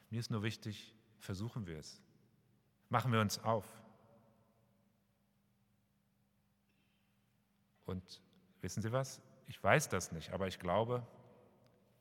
Mir 0.10 0.20
ist 0.20 0.32
nur 0.32 0.44
wichtig, 0.44 0.94
versuchen 1.20 1.66
wir 1.66 1.78
es. 1.78 2.02
Machen 2.90 3.12
wir 3.12 3.22
uns 3.22 3.44
auf. 3.44 3.66
Und 7.90 8.22
wissen 8.62 8.84
Sie 8.84 8.92
was? 8.92 9.20
Ich 9.48 9.62
weiß 9.64 9.90
das 9.90 10.12
nicht, 10.12 10.32
aber 10.32 10.48
ich 10.48 10.60
glaube, 10.60 11.06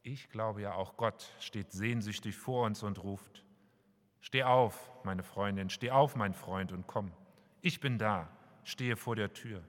ich 0.02 0.28
glaube 0.28 0.60
ja 0.60 0.74
auch 0.74 0.98
Gott 0.98 1.32
steht 1.40 1.72
sehnsüchtig 1.72 2.36
vor 2.36 2.66
uns 2.66 2.82
und 2.82 3.02
ruft, 3.02 3.42
steh 4.20 4.42
auf, 4.42 4.92
meine 5.02 5.22
Freundin, 5.22 5.70
steh 5.70 5.90
auf, 5.90 6.14
mein 6.14 6.34
Freund, 6.34 6.72
und 6.72 6.86
komm. 6.86 7.10
Ich 7.62 7.80
bin 7.80 7.96
da, 7.96 8.28
stehe 8.64 8.96
vor 8.96 9.16
der 9.16 9.32
Tür. 9.32 9.64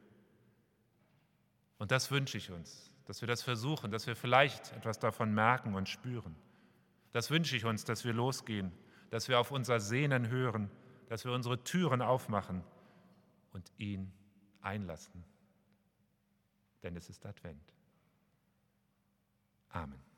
Und 1.77 1.91
das 1.91 2.11
wünsche 2.11 2.37
ich 2.37 2.51
uns, 2.51 2.91
dass 3.05 3.21
wir 3.21 3.27
das 3.27 3.41
versuchen, 3.41 3.89
dass 3.89 4.05
wir 4.05 4.17
vielleicht 4.17 4.73
etwas 4.73 4.99
davon 4.99 5.33
merken 5.33 5.73
und 5.73 5.87
spüren. 5.87 6.35
Das 7.13 7.31
wünsche 7.31 7.55
ich 7.55 7.63
uns, 7.63 7.85
dass 7.85 8.03
wir 8.03 8.11
losgehen, 8.11 8.73
dass 9.09 9.29
wir 9.29 9.39
auf 9.39 9.51
unser 9.51 9.79
Sehnen 9.79 10.27
hören, 10.27 10.69
dass 11.07 11.23
wir 11.23 11.31
unsere 11.31 11.63
Türen 11.63 12.01
aufmachen 12.01 12.61
und 13.53 13.71
ihn 13.77 14.11
einlassen 14.61 15.23
denn 16.83 16.95
es 16.95 17.09
ist 17.09 17.25
Advent. 17.25 17.73
Amen. 19.69 20.08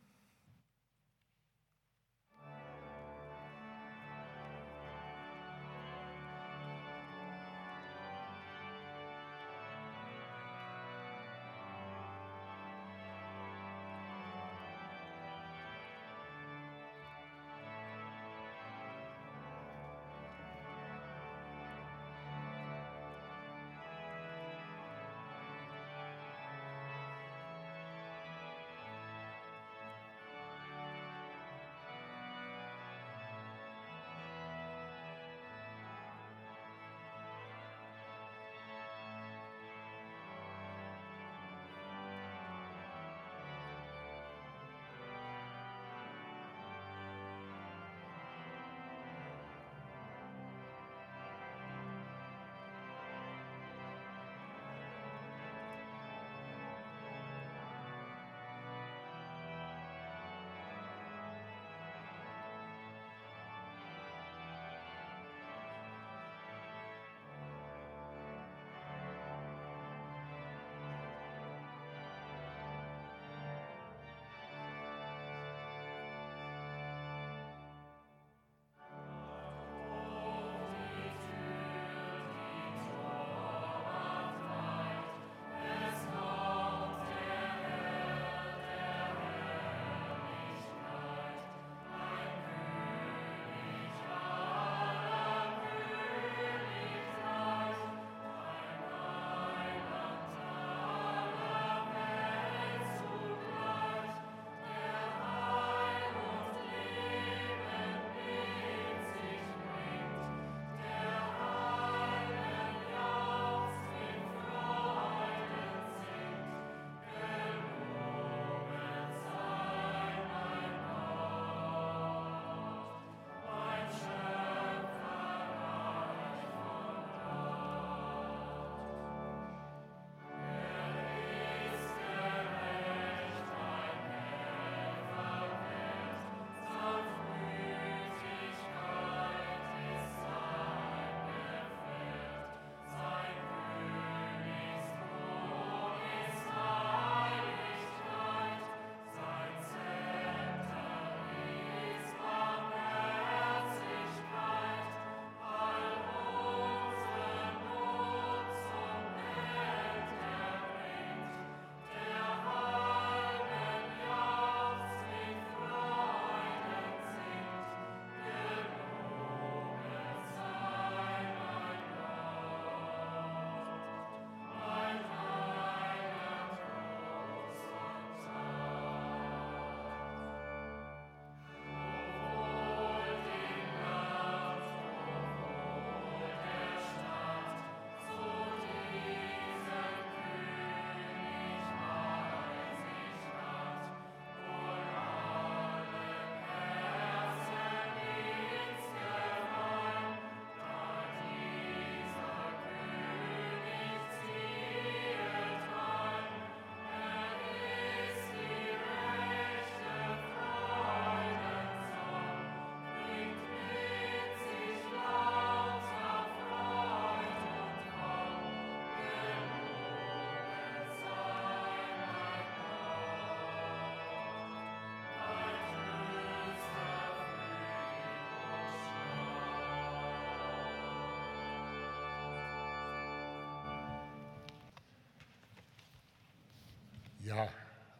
Ja, 237.31 237.47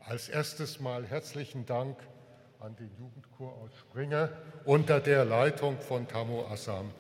als 0.08 0.28
erstes 0.28 0.82
mal 0.82 1.06
herzlichen 1.08 1.66
Dank 1.66 1.98
an 2.60 2.76
den 2.76 2.92
Jugendchor 3.00 3.54
aus 3.60 3.72
Springe 3.80 4.30
unter 4.66 5.00
der 5.00 5.24
Leitung 5.24 5.80
von 5.80 6.06
Tamo 6.06 6.48
Assam. 6.48 6.92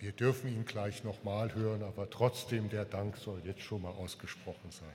Wir 0.00 0.10
dürfen 0.10 0.52
ihn 0.52 0.64
gleich 0.64 1.04
nochmal 1.04 1.54
hören, 1.54 1.84
aber 1.84 2.10
trotzdem 2.10 2.68
der 2.68 2.84
Dank 2.84 3.16
soll 3.16 3.42
jetzt 3.44 3.60
schon 3.60 3.82
mal 3.82 3.92
ausgesprochen 3.92 4.72
sein. 4.72 4.88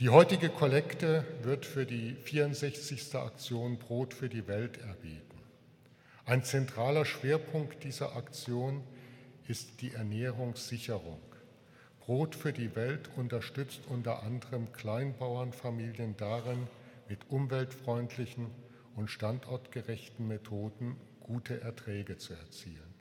Die 0.00 0.08
heutige 0.08 0.48
Kollekte 0.48 1.24
wird 1.42 1.64
für 1.64 1.86
die 1.86 2.14
64. 2.14 3.14
Aktion 3.14 3.78
Brot 3.78 4.14
für 4.14 4.28
die 4.28 4.48
Welt 4.48 4.78
erbeten. 4.78 5.38
Ein 6.24 6.42
zentraler 6.42 7.04
Schwerpunkt 7.04 7.84
dieser 7.84 8.16
Aktion 8.16 8.82
ist 9.46 9.80
die 9.80 9.92
Ernährungssicherung. 9.94 11.20
Brot 12.08 12.34
für 12.34 12.54
die 12.54 12.74
Welt 12.74 13.10
unterstützt 13.16 13.82
unter 13.86 14.22
anderem 14.22 14.72
Kleinbauernfamilien 14.72 16.16
darin, 16.16 16.66
mit 17.06 17.28
umweltfreundlichen 17.28 18.46
und 18.96 19.10
standortgerechten 19.10 20.26
Methoden 20.26 20.96
gute 21.20 21.60
Erträge 21.60 22.16
zu 22.16 22.32
erzielen. 22.32 22.94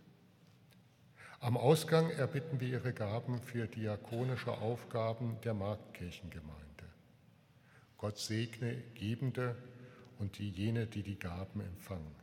Am 1.39 1.56
Ausgang 1.56 2.10
erbitten 2.10 2.60
wir 2.60 2.67
Ihre 2.67 2.91
Gaben 2.91 3.41
für 3.41 3.67
diakonische 3.67 4.52
Aufgaben 4.52 5.38
der 5.46 5.54
Marktkirchengemeinde. 5.54 6.84
Gott 7.98 8.17
segne 8.17 8.76
Gebende 8.96 9.56
und 10.20 10.38
die 10.38 10.50
jene, 10.50 10.86
die 10.86 11.04
die 11.04 11.17
Gaben 11.17 11.62
empfangen. 11.62 12.15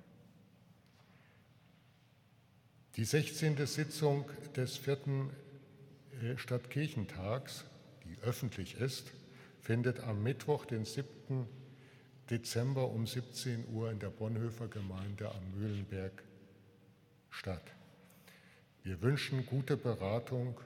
Die 2.96 3.06
16. 3.06 3.66
Sitzung 3.66 4.26
des 4.54 4.76
vierten 4.76 5.30
Stadtkirchentags, 6.36 7.64
die 8.04 8.18
öffentlich 8.22 8.76
ist, 8.76 9.12
findet 9.60 10.00
am 10.00 10.22
Mittwoch, 10.22 10.66
den 10.66 10.84
7. 10.84 11.46
Dezember 12.30 12.88
um 12.88 13.06
17 13.06 13.68
Uhr 13.68 13.90
in 13.90 13.98
der 13.98 14.10
Bonhoeffer 14.10 14.68
Gemeinde 14.68 15.30
am 15.30 15.58
Mühlenberg 15.58 16.22
statt. 17.30 17.74
Wir 18.82 19.00
wünschen 19.02 19.46
gute 19.46 19.76
Beratung, 19.76 20.60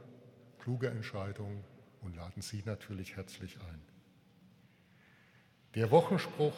kluge 0.59 0.89
Entscheidungen 0.89 1.65
und 2.01 2.17
laden 2.17 2.43
Sie 2.43 2.63
natürlich 2.65 3.17
herzlich 3.17 3.57
ein. 3.61 3.81
Der 5.75 5.91
Wochenspruch 5.91 6.55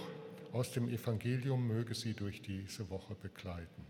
aus 0.52 0.72
dem 0.72 0.88
Evangelium 0.88 1.66
möge 1.66 1.94
Sie 1.94 2.14
durch 2.14 2.42
diese 2.42 2.90
Woche 2.90 3.14
begleiten. 3.14 3.86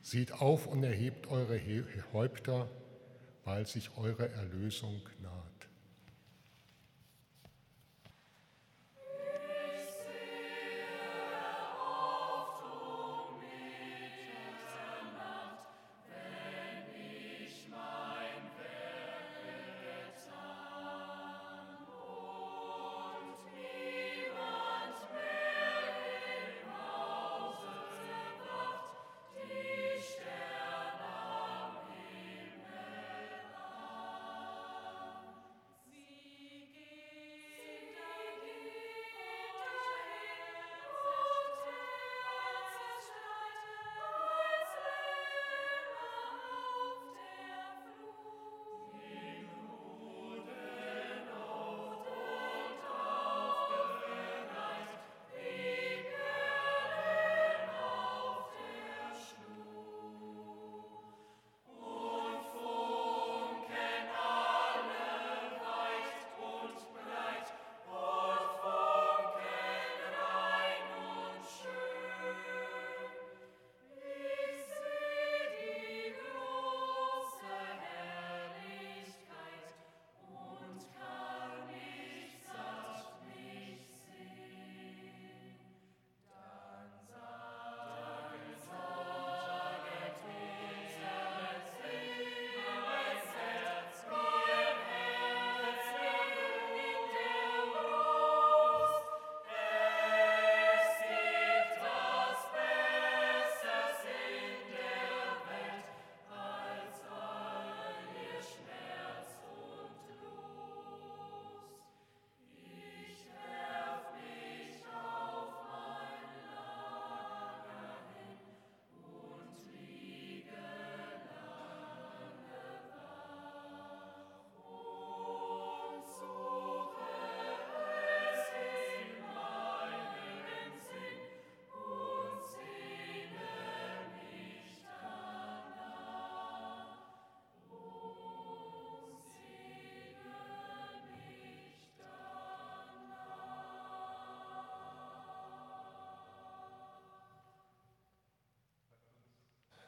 Sieht 0.00 0.32
auf 0.32 0.66
und 0.66 0.82
erhebt 0.82 1.28
eure 1.28 1.60
Häupter, 2.12 2.68
weil 3.44 3.66
sich 3.66 3.90
eure 3.96 4.28
Erlösung 4.30 5.00
naht. 5.22 5.43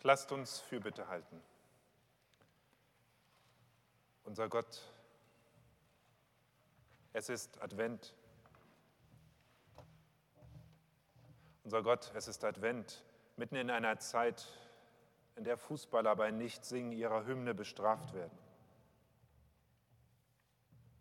Lasst 0.02 0.30
uns 0.32 0.60
Fürbitte 0.60 1.08
halten. 1.08 1.42
Unser 4.24 4.48
Gott, 4.48 4.82
es 7.12 7.28
ist 7.28 7.60
Advent. 7.62 8.12
Unser 11.64 11.82
Gott, 11.82 12.12
es 12.14 12.28
ist 12.28 12.44
Advent, 12.44 13.04
mitten 13.36 13.56
in 13.56 13.70
einer 13.70 13.98
Zeit, 13.98 14.46
in 15.36 15.44
der 15.44 15.56
Fußballer 15.56 16.14
bei 16.16 16.30
Nichtsingen 16.30 16.92
ihrer 16.92 17.24
Hymne 17.24 17.54
bestraft 17.54 18.14
werden. 18.14 18.36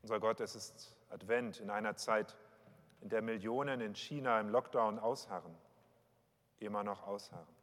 Unser 0.01 0.19
Gott, 0.19 0.39
es 0.39 0.55
ist 0.55 0.95
Advent 1.09 1.59
in 1.59 1.69
einer 1.69 1.95
Zeit, 1.95 2.36
in 3.01 3.09
der 3.09 3.22
Millionen 3.22 3.82
in 3.82 3.95
China 3.95 4.39
im 4.39 4.49
Lockdown 4.49 4.99
ausharren, 4.99 5.55
immer 6.59 6.84
noch 6.84 7.07
ausharren 7.07 7.55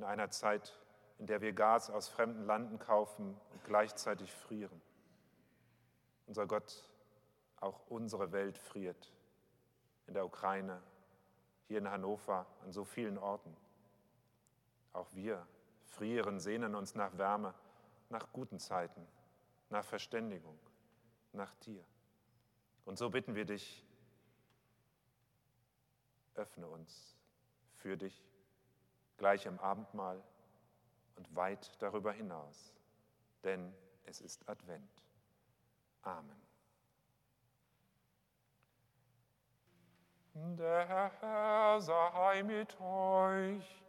in 0.00 0.04
einer 0.04 0.30
Zeit, 0.30 0.74
in 1.18 1.26
der 1.26 1.42
wir 1.42 1.52
Gas 1.52 1.90
aus 1.90 2.08
fremden 2.08 2.46
Landen 2.46 2.78
kaufen 2.78 3.38
und 3.52 3.64
gleichzeitig 3.64 4.32
frieren. 4.32 4.80
Unser 6.26 6.46
Gott, 6.46 6.88
auch 7.60 7.82
unsere 7.90 8.32
Welt 8.32 8.56
friert. 8.56 9.12
In 10.06 10.14
der 10.14 10.24
Ukraine, 10.24 10.80
hier 11.68 11.76
in 11.76 11.90
Hannover, 11.90 12.46
an 12.64 12.72
so 12.72 12.86
vielen 12.86 13.18
Orten. 13.18 13.54
Auch 14.94 15.12
wir 15.12 15.46
frieren, 15.84 16.40
sehnen 16.40 16.74
uns 16.74 16.94
nach 16.94 17.18
Wärme, 17.18 17.52
nach 18.08 18.32
guten 18.32 18.58
Zeiten, 18.58 19.06
nach 19.68 19.84
Verständigung, 19.84 20.58
nach 21.34 21.54
dir. 21.56 21.84
Und 22.86 22.96
so 22.96 23.10
bitten 23.10 23.34
wir 23.34 23.44
dich, 23.44 23.84
öffne 26.36 26.66
uns 26.66 27.14
für 27.74 27.98
dich 27.98 28.29
gleich 29.20 29.44
im 29.44 29.60
Abendmahl 29.60 30.20
und 31.16 31.36
weit 31.36 31.70
darüber 31.78 32.10
hinaus, 32.10 32.74
denn 33.44 33.72
es 34.06 34.22
ist 34.22 34.48
Advent. 34.48 35.04
Amen. 36.02 36.40
Der 40.32 40.88
Herr 41.20 41.80
sei 41.82 42.42
mit 42.42 42.80
euch. 42.80 43.84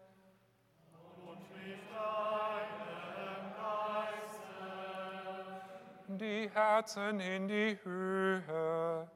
Die 6.08 6.50
Herzen 6.50 7.22
in 7.22 7.48
die 7.48 7.80
Höhe. 7.86 9.10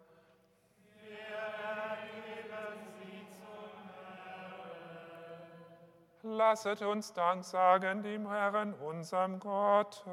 Lasset 6.27 6.81
uns 6.81 7.13
Dank 7.13 7.43
sagen 7.43 8.01
dem 8.01 8.27
Herrn, 8.27 8.73
unserem 8.73 9.39
Gott. 9.39 10.03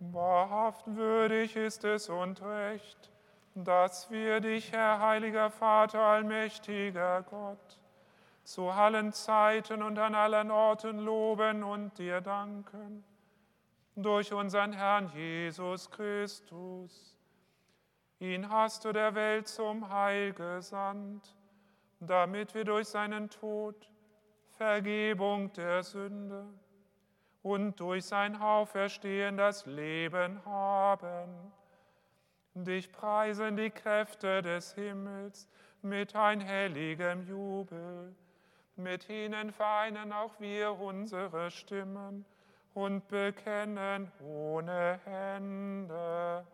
Wahrhaft 0.00 0.84
würdig 0.88 1.54
ist 1.54 1.84
es 1.84 2.08
und 2.08 2.42
recht, 2.42 3.12
dass 3.54 4.10
wir 4.10 4.40
dich, 4.40 4.72
Herr 4.72 4.98
heiliger 4.98 5.48
Vater, 5.48 6.00
allmächtiger 6.00 7.22
Gott, 7.22 7.78
zu 8.42 8.68
allen 8.68 9.12
Zeiten 9.12 9.80
und 9.84 9.96
an 9.96 10.16
allen 10.16 10.50
Orten 10.50 10.98
loben 10.98 11.62
und 11.62 11.96
dir 11.98 12.20
danken. 12.20 13.04
Durch 13.94 14.32
unseren 14.32 14.72
Herrn 14.72 15.08
Jesus 15.14 15.88
Christus. 15.88 17.11
Ihn 18.22 18.48
hast 18.48 18.84
du 18.84 18.92
der 18.92 19.16
Welt 19.16 19.48
zum 19.48 19.92
Heil 19.92 20.32
gesandt, 20.32 21.34
damit 21.98 22.54
wir 22.54 22.62
durch 22.62 22.86
seinen 22.86 23.28
Tod 23.28 23.90
Vergebung 24.50 25.52
der 25.54 25.82
Sünde 25.82 26.44
und 27.42 27.80
durch 27.80 28.04
sein 28.04 28.40
Auferstehen 28.40 29.36
das 29.36 29.66
Leben 29.66 30.40
haben. 30.44 31.52
Dich 32.54 32.92
preisen 32.92 33.56
die 33.56 33.70
Kräfte 33.70 34.40
des 34.40 34.72
Himmels 34.74 35.48
mit 35.82 36.14
einhelligem 36.14 37.26
Jubel. 37.26 38.14
Mit 38.76 39.08
ihnen 39.08 39.50
vereinen 39.50 40.12
auch 40.12 40.38
wir 40.38 40.78
unsere 40.78 41.50
Stimmen 41.50 42.24
und 42.72 43.08
bekennen 43.08 44.12
ohne 44.20 45.00
Hände. 45.06 46.46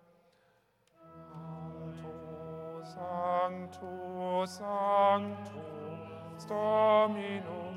Sanctus, 2.95 4.51
Sanctus, 4.59 6.45
Dominum, 6.49 7.75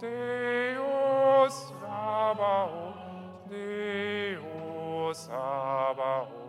Deus 0.00 1.54
Sabaoth, 1.80 3.48
Deus 3.50 5.18
Sabaoth. 5.18 6.44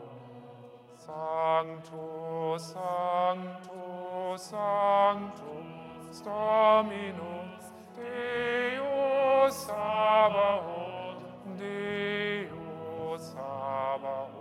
Sanctus, 1.05 2.73
Sanctus, 2.73 4.41
Sanctus, 4.41 6.21
Dominus, 6.23 7.65
Deus 7.95 9.55
Sabaoth, 9.67 11.21
Deus 11.59 13.21
Sabaoth. 13.33 14.34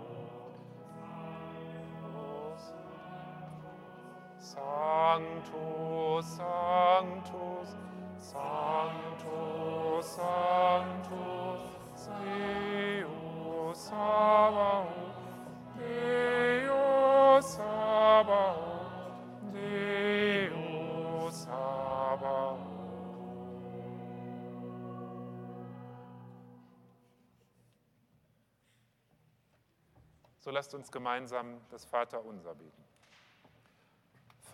Sanctus, 5.15 6.25
Sanctus, 6.35 7.69
Sanctus, 8.19 10.05
Sanctus, 10.17 11.61
Deus 12.19 13.77
Sabaoth, 13.85 15.15
Deus 15.77 17.45
Sabaoth, 17.55 19.13
Deus 19.53 21.43
Sabaoth. 21.43 22.59
So 30.39 30.51
lasst 30.51 30.73
uns 30.73 30.91
gemeinsam 30.91 31.61
das 31.69 31.85
Vaterunser 31.85 32.53
beten. 32.53 32.84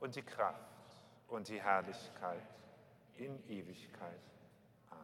und 0.00 0.14
die 0.16 0.22
Kraft 0.22 0.96
und 1.28 1.48
die 1.48 1.60
Herrlichkeit 1.60 2.46
in 3.16 3.42
Ewigkeit. 3.48 4.20
Amen. 4.90 5.02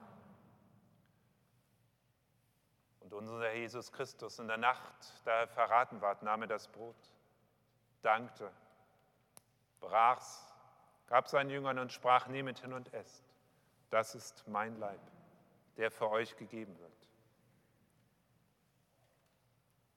Und 3.00 3.12
unser 3.12 3.52
Jesus 3.52 3.92
Christus 3.92 4.38
in 4.38 4.48
der 4.48 4.56
Nacht, 4.56 4.94
da 5.24 5.40
er 5.40 5.48
verraten 5.48 6.00
ward, 6.00 6.22
nahm 6.22 6.42
er 6.42 6.48
das 6.48 6.68
Brot, 6.68 6.96
dankte, 8.02 8.50
brach's, 9.80 10.52
gab 11.06 11.28
seinen 11.28 11.50
Jüngern 11.50 11.78
und 11.78 11.92
sprach, 11.92 12.28
nehmet 12.28 12.60
hin 12.60 12.72
und 12.72 12.92
esst. 12.94 13.24
Das 13.90 14.14
ist 14.14 14.46
mein 14.48 14.78
Leib, 14.78 15.00
der 15.76 15.90
für 15.90 16.10
euch 16.10 16.36
gegeben 16.36 16.78
wird. 16.78 16.92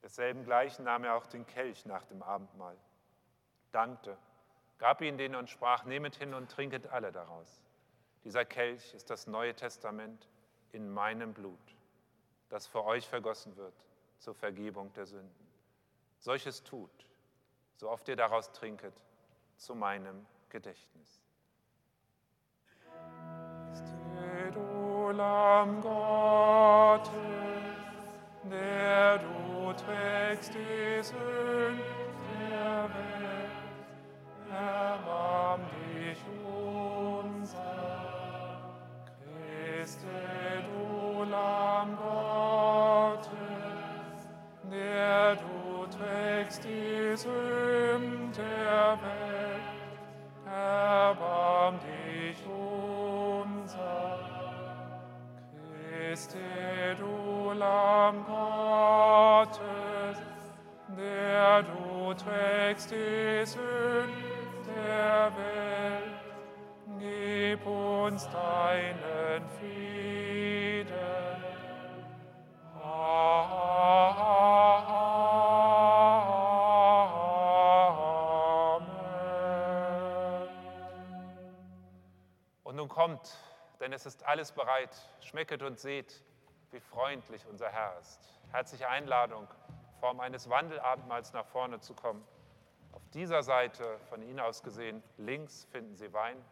Desselben 0.04 0.44
gleichen 0.44 0.86
nahm 0.86 1.04
er 1.04 1.16
auch 1.16 1.28
den 1.28 1.46
Kelch 1.46 1.86
nach 1.86 2.06
dem 2.06 2.22
Abendmahl, 2.24 2.78
dankte, 3.72 4.18
gab 4.78 5.02
ihn 5.02 5.18
denen 5.18 5.36
und 5.36 5.50
sprach, 5.50 5.86
nehmet 5.86 6.16
hin 6.16 6.34
und 6.34 6.52
trinket 6.52 6.88
alle 6.88 7.12
daraus. 7.12 7.62
Dieser 8.24 8.46
Kelch 8.46 8.94
ist 8.94 9.10
das 9.10 9.28
Neue 9.28 9.56
Testament 9.56 10.28
in 10.72 10.90
meinem 10.90 11.34
Blut, 11.34 11.76
das 12.50 12.68
für 12.68 12.84
euch 12.84 13.08
vergossen 13.08 13.56
wird 13.56 13.74
zur 14.20 14.36
Vergebung 14.36 14.92
der 14.94 15.06
Sünden. 15.06 15.48
Solches 16.20 16.64
tut, 16.64 16.92
so 17.76 17.90
oft 17.90 18.08
ihr 18.08 18.16
daraus 18.16 18.52
trinket, 18.52 18.94
zu 19.58 19.76
meinem 19.76 20.26
Gedächtnis. 20.50 21.22
Steht, 23.74 24.56
o 24.58 25.12
Lamm 25.12 25.82
Gottes, 25.82 27.12
der 28.44 29.18
du 29.20 29.74
trägst 29.74 30.54
die 30.54 31.04
Sünden 31.04 31.78
der 32.50 32.90
Welt, 32.94 33.57
Gottes, 43.18 43.30
der 44.72 45.36
du 45.36 45.86
trägst 45.98 46.64
die 46.64 47.16
Sünden 47.16 48.32
der 48.36 48.98
Welt, 49.02 49.62
erbarm 50.46 51.80
dich 51.80 52.38
unser. 52.46 54.20
Christe, 56.10 56.38
du 56.98 57.52
Lamm 57.52 58.26
der 60.98 61.64
du 61.64 62.14
trägst 62.14 62.92
die 62.92 63.46
Sünden 63.46 64.37
der 64.78 65.32
Welt, 65.38 66.04
gib 67.00 67.66
uns 67.66 68.30
deinen 68.30 69.50
Frieden. 69.58 70.88
Amen. 72.84 73.58
Und 82.64 82.76
nun 82.76 82.88
kommt, 82.88 83.38
denn 83.80 83.94
es 83.94 84.06
ist 84.06 84.24
alles 84.26 84.52
bereit. 84.52 84.96
Schmecket 85.22 85.64
und 85.64 85.80
seht, 85.80 86.24
wie 86.72 86.80
freundlich 86.80 87.46
unser 87.48 87.70
Herr 87.70 87.98
ist. 88.00 88.20
Herzliche 88.52 88.88
Einladung, 88.88 89.48
Form 90.00 90.20
eines 90.20 90.50
Wandelabendmahls 90.50 91.34
nach 91.34 91.46
vorne 91.46 91.80
zu 91.80 91.94
kommen. 91.94 92.24
Auf 92.92 93.08
dieser 93.10 93.44
Seite 93.44 94.00
von 94.10 94.22
Ihnen 94.22 94.40
aus 94.40 94.64
gesehen 94.64 95.04
links 95.18 95.66
finden 95.72 95.96
Sie 95.96 96.12
Wein, 96.14 96.44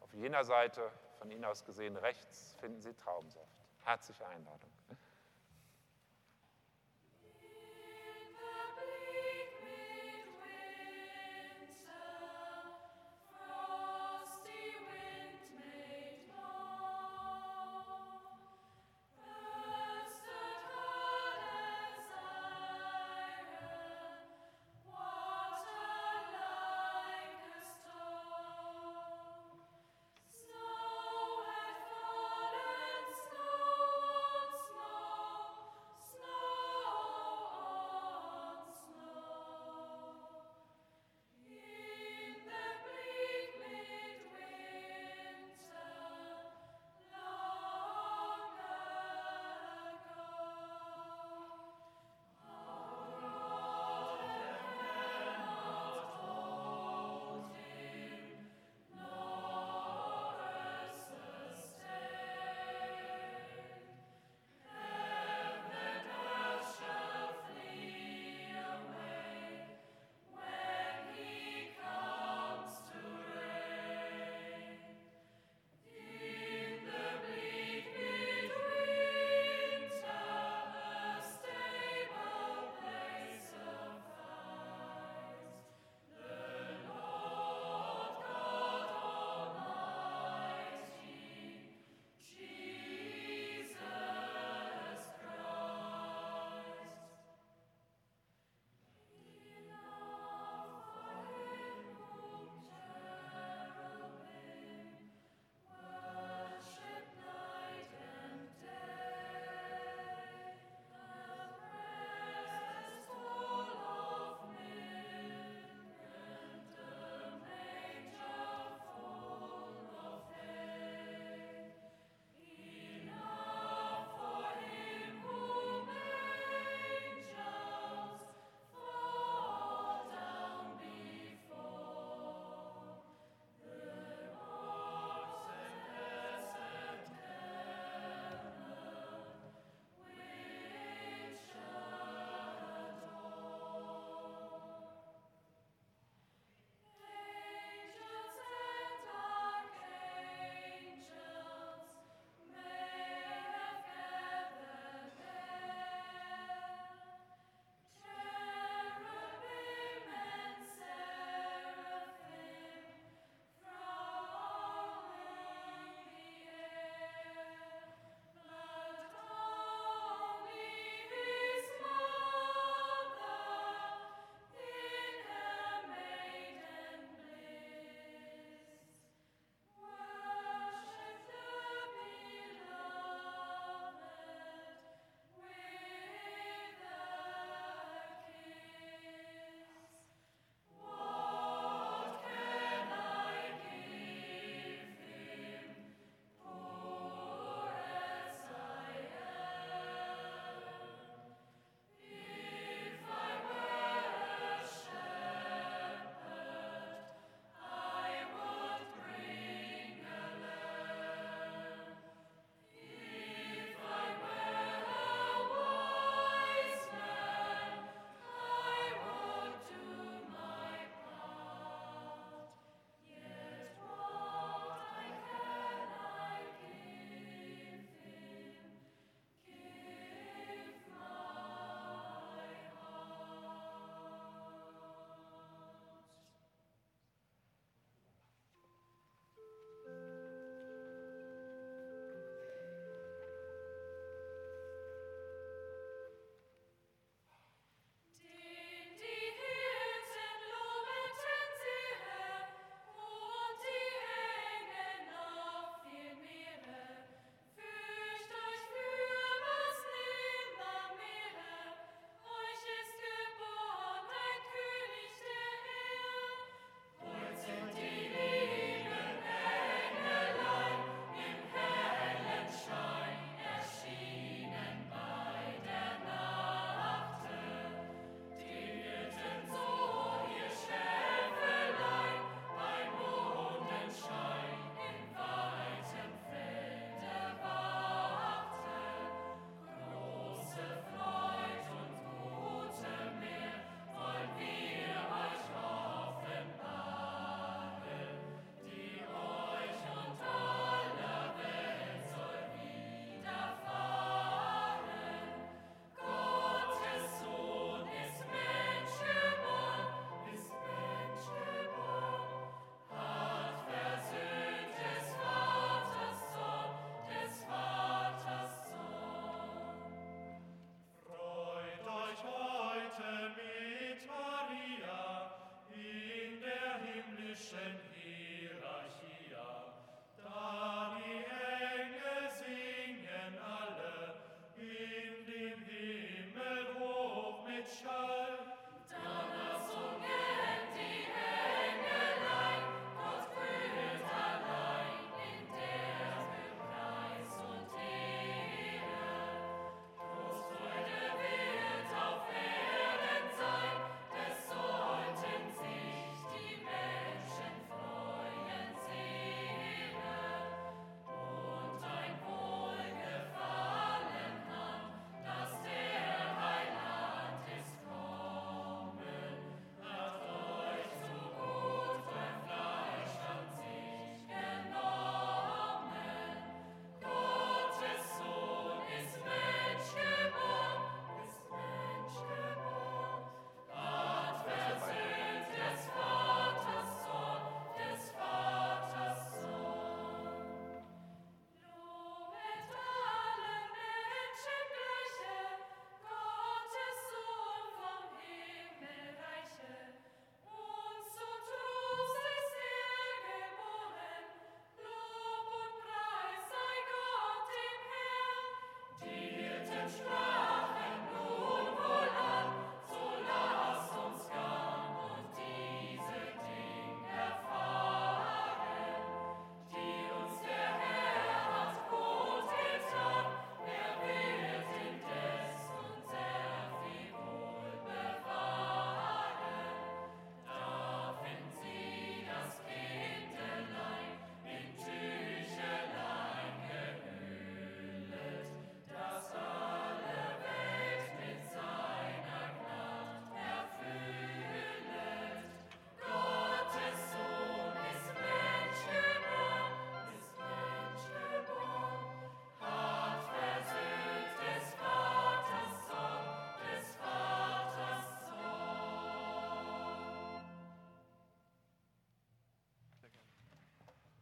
auf 0.00 0.12
jener 0.14 0.44
Seite 0.44 0.90
von 1.18 1.30
Ihnen 1.30 1.44
aus 1.44 1.64
gesehen 1.64 1.96
rechts 1.96 2.54
finden 2.60 2.80
Sie 2.80 2.94
Traubensaft. 2.94 3.46
Herzliche 3.84 4.26
Einladung. 4.26 4.77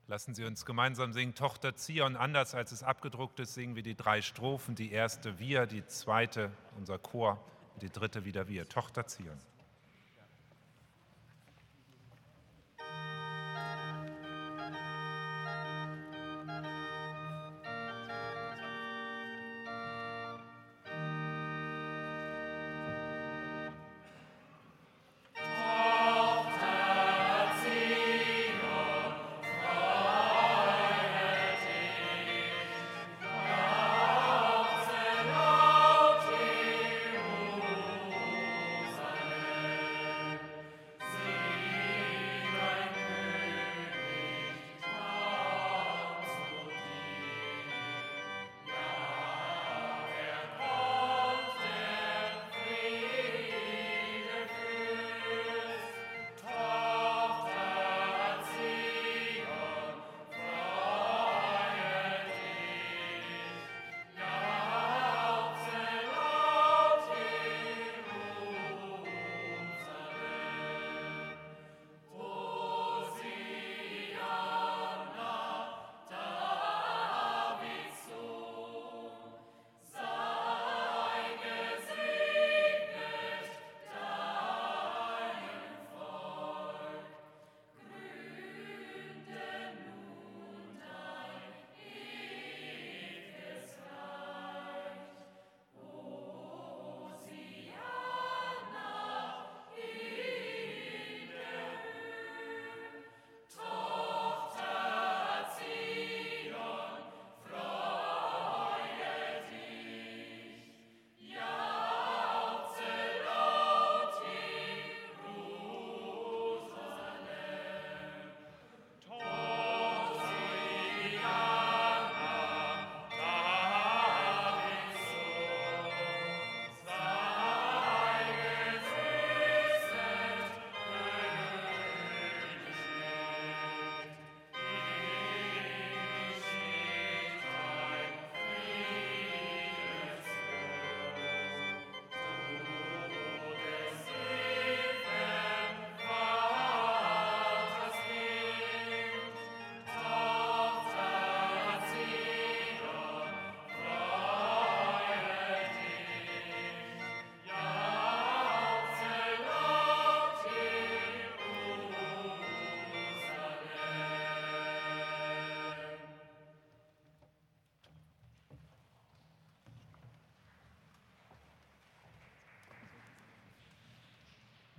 Lassen 0.08 0.36
Sie 0.36 0.44
uns 0.44 0.64
gemeinsam 0.64 1.12
singen 1.12 1.34
Tochter 1.34 1.74
Zion. 1.74 2.14
Anders 2.14 2.54
als 2.54 2.70
es 2.70 2.84
abgedruckt 2.84 3.40
ist, 3.40 3.54
singen 3.54 3.74
wir 3.74 3.82
die 3.82 3.96
drei 3.96 4.22
Strophen. 4.22 4.76
Die 4.76 4.92
erste 4.92 5.40
wir, 5.40 5.66
die 5.66 5.84
zweite 5.86 6.52
unser 6.76 6.96
Chor, 6.96 7.42
die 7.82 7.90
dritte 7.90 8.24
wieder 8.24 8.46
wir. 8.46 8.68
Tochter 8.68 9.08
Zion. 9.08 9.40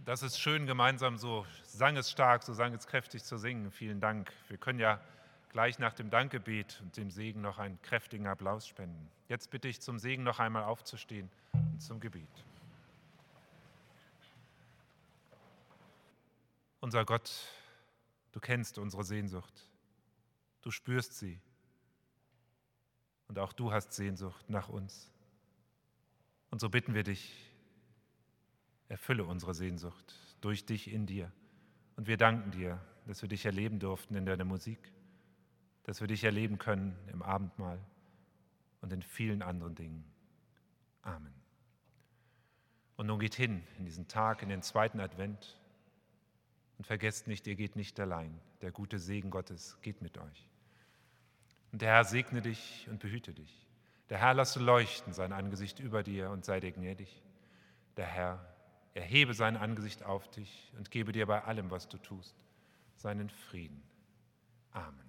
Das 0.08 0.24
ist 0.24 0.39
schön, 0.39 0.66
gemeinsam 0.66 1.18
so 1.18 1.45
sang 1.66 1.97
es 1.97 2.10
stark, 2.10 2.41
so 2.41 2.53
sang 2.53 2.74
es 2.74 2.88
kräftig 2.88 3.26
zu 3.26 3.38
singen. 3.38 3.72
Vielen 3.72 3.99
Dank. 3.99 4.32
Wir 4.47 4.58
können 4.58 4.80
ja 4.80 5.01
gleich 5.49 5.80
nach 5.80 5.91
dem 5.91 6.10
Dankgebet 6.10 6.80
und 6.82 6.95
dem 6.95 7.12
Segen 7.12 7.41
noch 7.41 7.60
einen 7.60 7.82
kräftigen 7.82 8.26
Applaus 8.26 8.66
spenden. 8.66 9.12
Jetzt 9.28 9.49
bitte 9.49 9.68
ich 9.68 9.82
zum 9.82 9.99
Segen 9.99 10.24
noch 10.24 10.39
einmal 10.39 10.64
aufzustehen 10.64 11.30
und 11.51 11.82
zum 11.82 11.99
Gebet. 11.99 12.30
Unser 16.80 17.03
Gott, 17.03 17.30
du 18.32 18.39
kennst 18.39 18.78
unsere 18.78 19.03
Sehnsucht, 19.03 19.70
du 20.62 20.72
spürst 20.72 21.20
sie 21.20 21.38
und 23.28 23.39
auch 23.39 23.51
du 23.51 23.74
hast 23.74 23.91
Sehnsucht 23.91 24.49
nach 24.49 24.70
uns. 24.70 25.12
Und 26.49 26.62
so 26.62 26.70
bitten 26.70 26.93
wir 26.93 27.03
dich, 27.03 27.57
Erfülle 28.90 29.26
unsere 29.26 29.54
Sehnsucht 29.54 30.16
durch 30.42 30.66
dich 30.66 30.92
in 30.92 31.06
dir. 31.06 31.32
Und 31.96 32.08
wir 32.08 32.18
danken 32.18 32.52
dir, 32.52 32.80
dass 33.06 33.22
wir 33.22 33.30
dich 33.30 33.46
erleben 33.46 33.80
durften 33.80 34.16
in 34.16 34.26
deiner 34.26 34.46
Musik, 34.46 34.80
dass 35.84 36.02
wir 36.02 36.08
dich 36.08 36.24
erleben 36.24 36.58
können 36.58 36.96
im 37.12 37.22
Abendmahl 37.22 37.80
und 38.82 38.94
in 38.94 39.02
vielen 39.02 39.42
anderen 39.42 39.76
Dingen. 39.76 40.04
Amen. 41.02 41.34
Und 42.98 43.08
nun 43.08 43.20
geht 43.20 43.36
hin 43.36 43.64
in 43.78 43.86
diesen 43.86 44.08
Tag, 44.08 44.42
in 44.42 44.50
den 44.50 44.62
zweiten 44.62 45.00
Advent 45.00 45.60
und 46.78 46.86
vergesst 46.86 47.28
nicht, 47.28 47.48
ihr 47.48 47.56
geht 47.56 47.76
nicht 47.76 48.00
allein. 48.00 48.40
Der 48.62 48.72
gute 48.72 49.00
Segen 49.00 49.30
Gottes 49.30 49.78
geht 49.82 50.02
mit 50.02 50.18
euch. 50.18 50.50
Und 51.72 51.82
der 51.82 51.90
Herr 51.90 52.04
segne 52.06 52.42
dich 52.42 52.88
und 52.90 53.00
behüte 53.00 53.34
dich. 53.34 53.68
Der 54.10 54.20
Herr 54.20 54.34
lasse 54.34 54.60
leuchten 54.60 55.14
sein 55.14 55.34
Angesicht 55.34 55.80
über 55.80 56.02
dir 56.02 56.32
und 56.32 56.46
sei 56.46 56.60
dir 56.60 56.72
gnädig. 56.72 57.22
Der 57.98 58.06
Herr 58.06 58.57
erhebe 58.98 59.34
sein 59.34 59.58
Angesicht 59.58 60.04
auf 60.04 60.28
dich 60.30 60.72
und 60.78 60.91
gebe 60.91 61.12
dir 61.12 61.26
bei 61.26 61.43
allem, 61.43 61.72
was 61.72 61.88
du 61.88 61.98
tust, 61.98 62.36
seinen 62.95 63.30
Frieden. 63.30 63.84
Amen. 64.72 65.07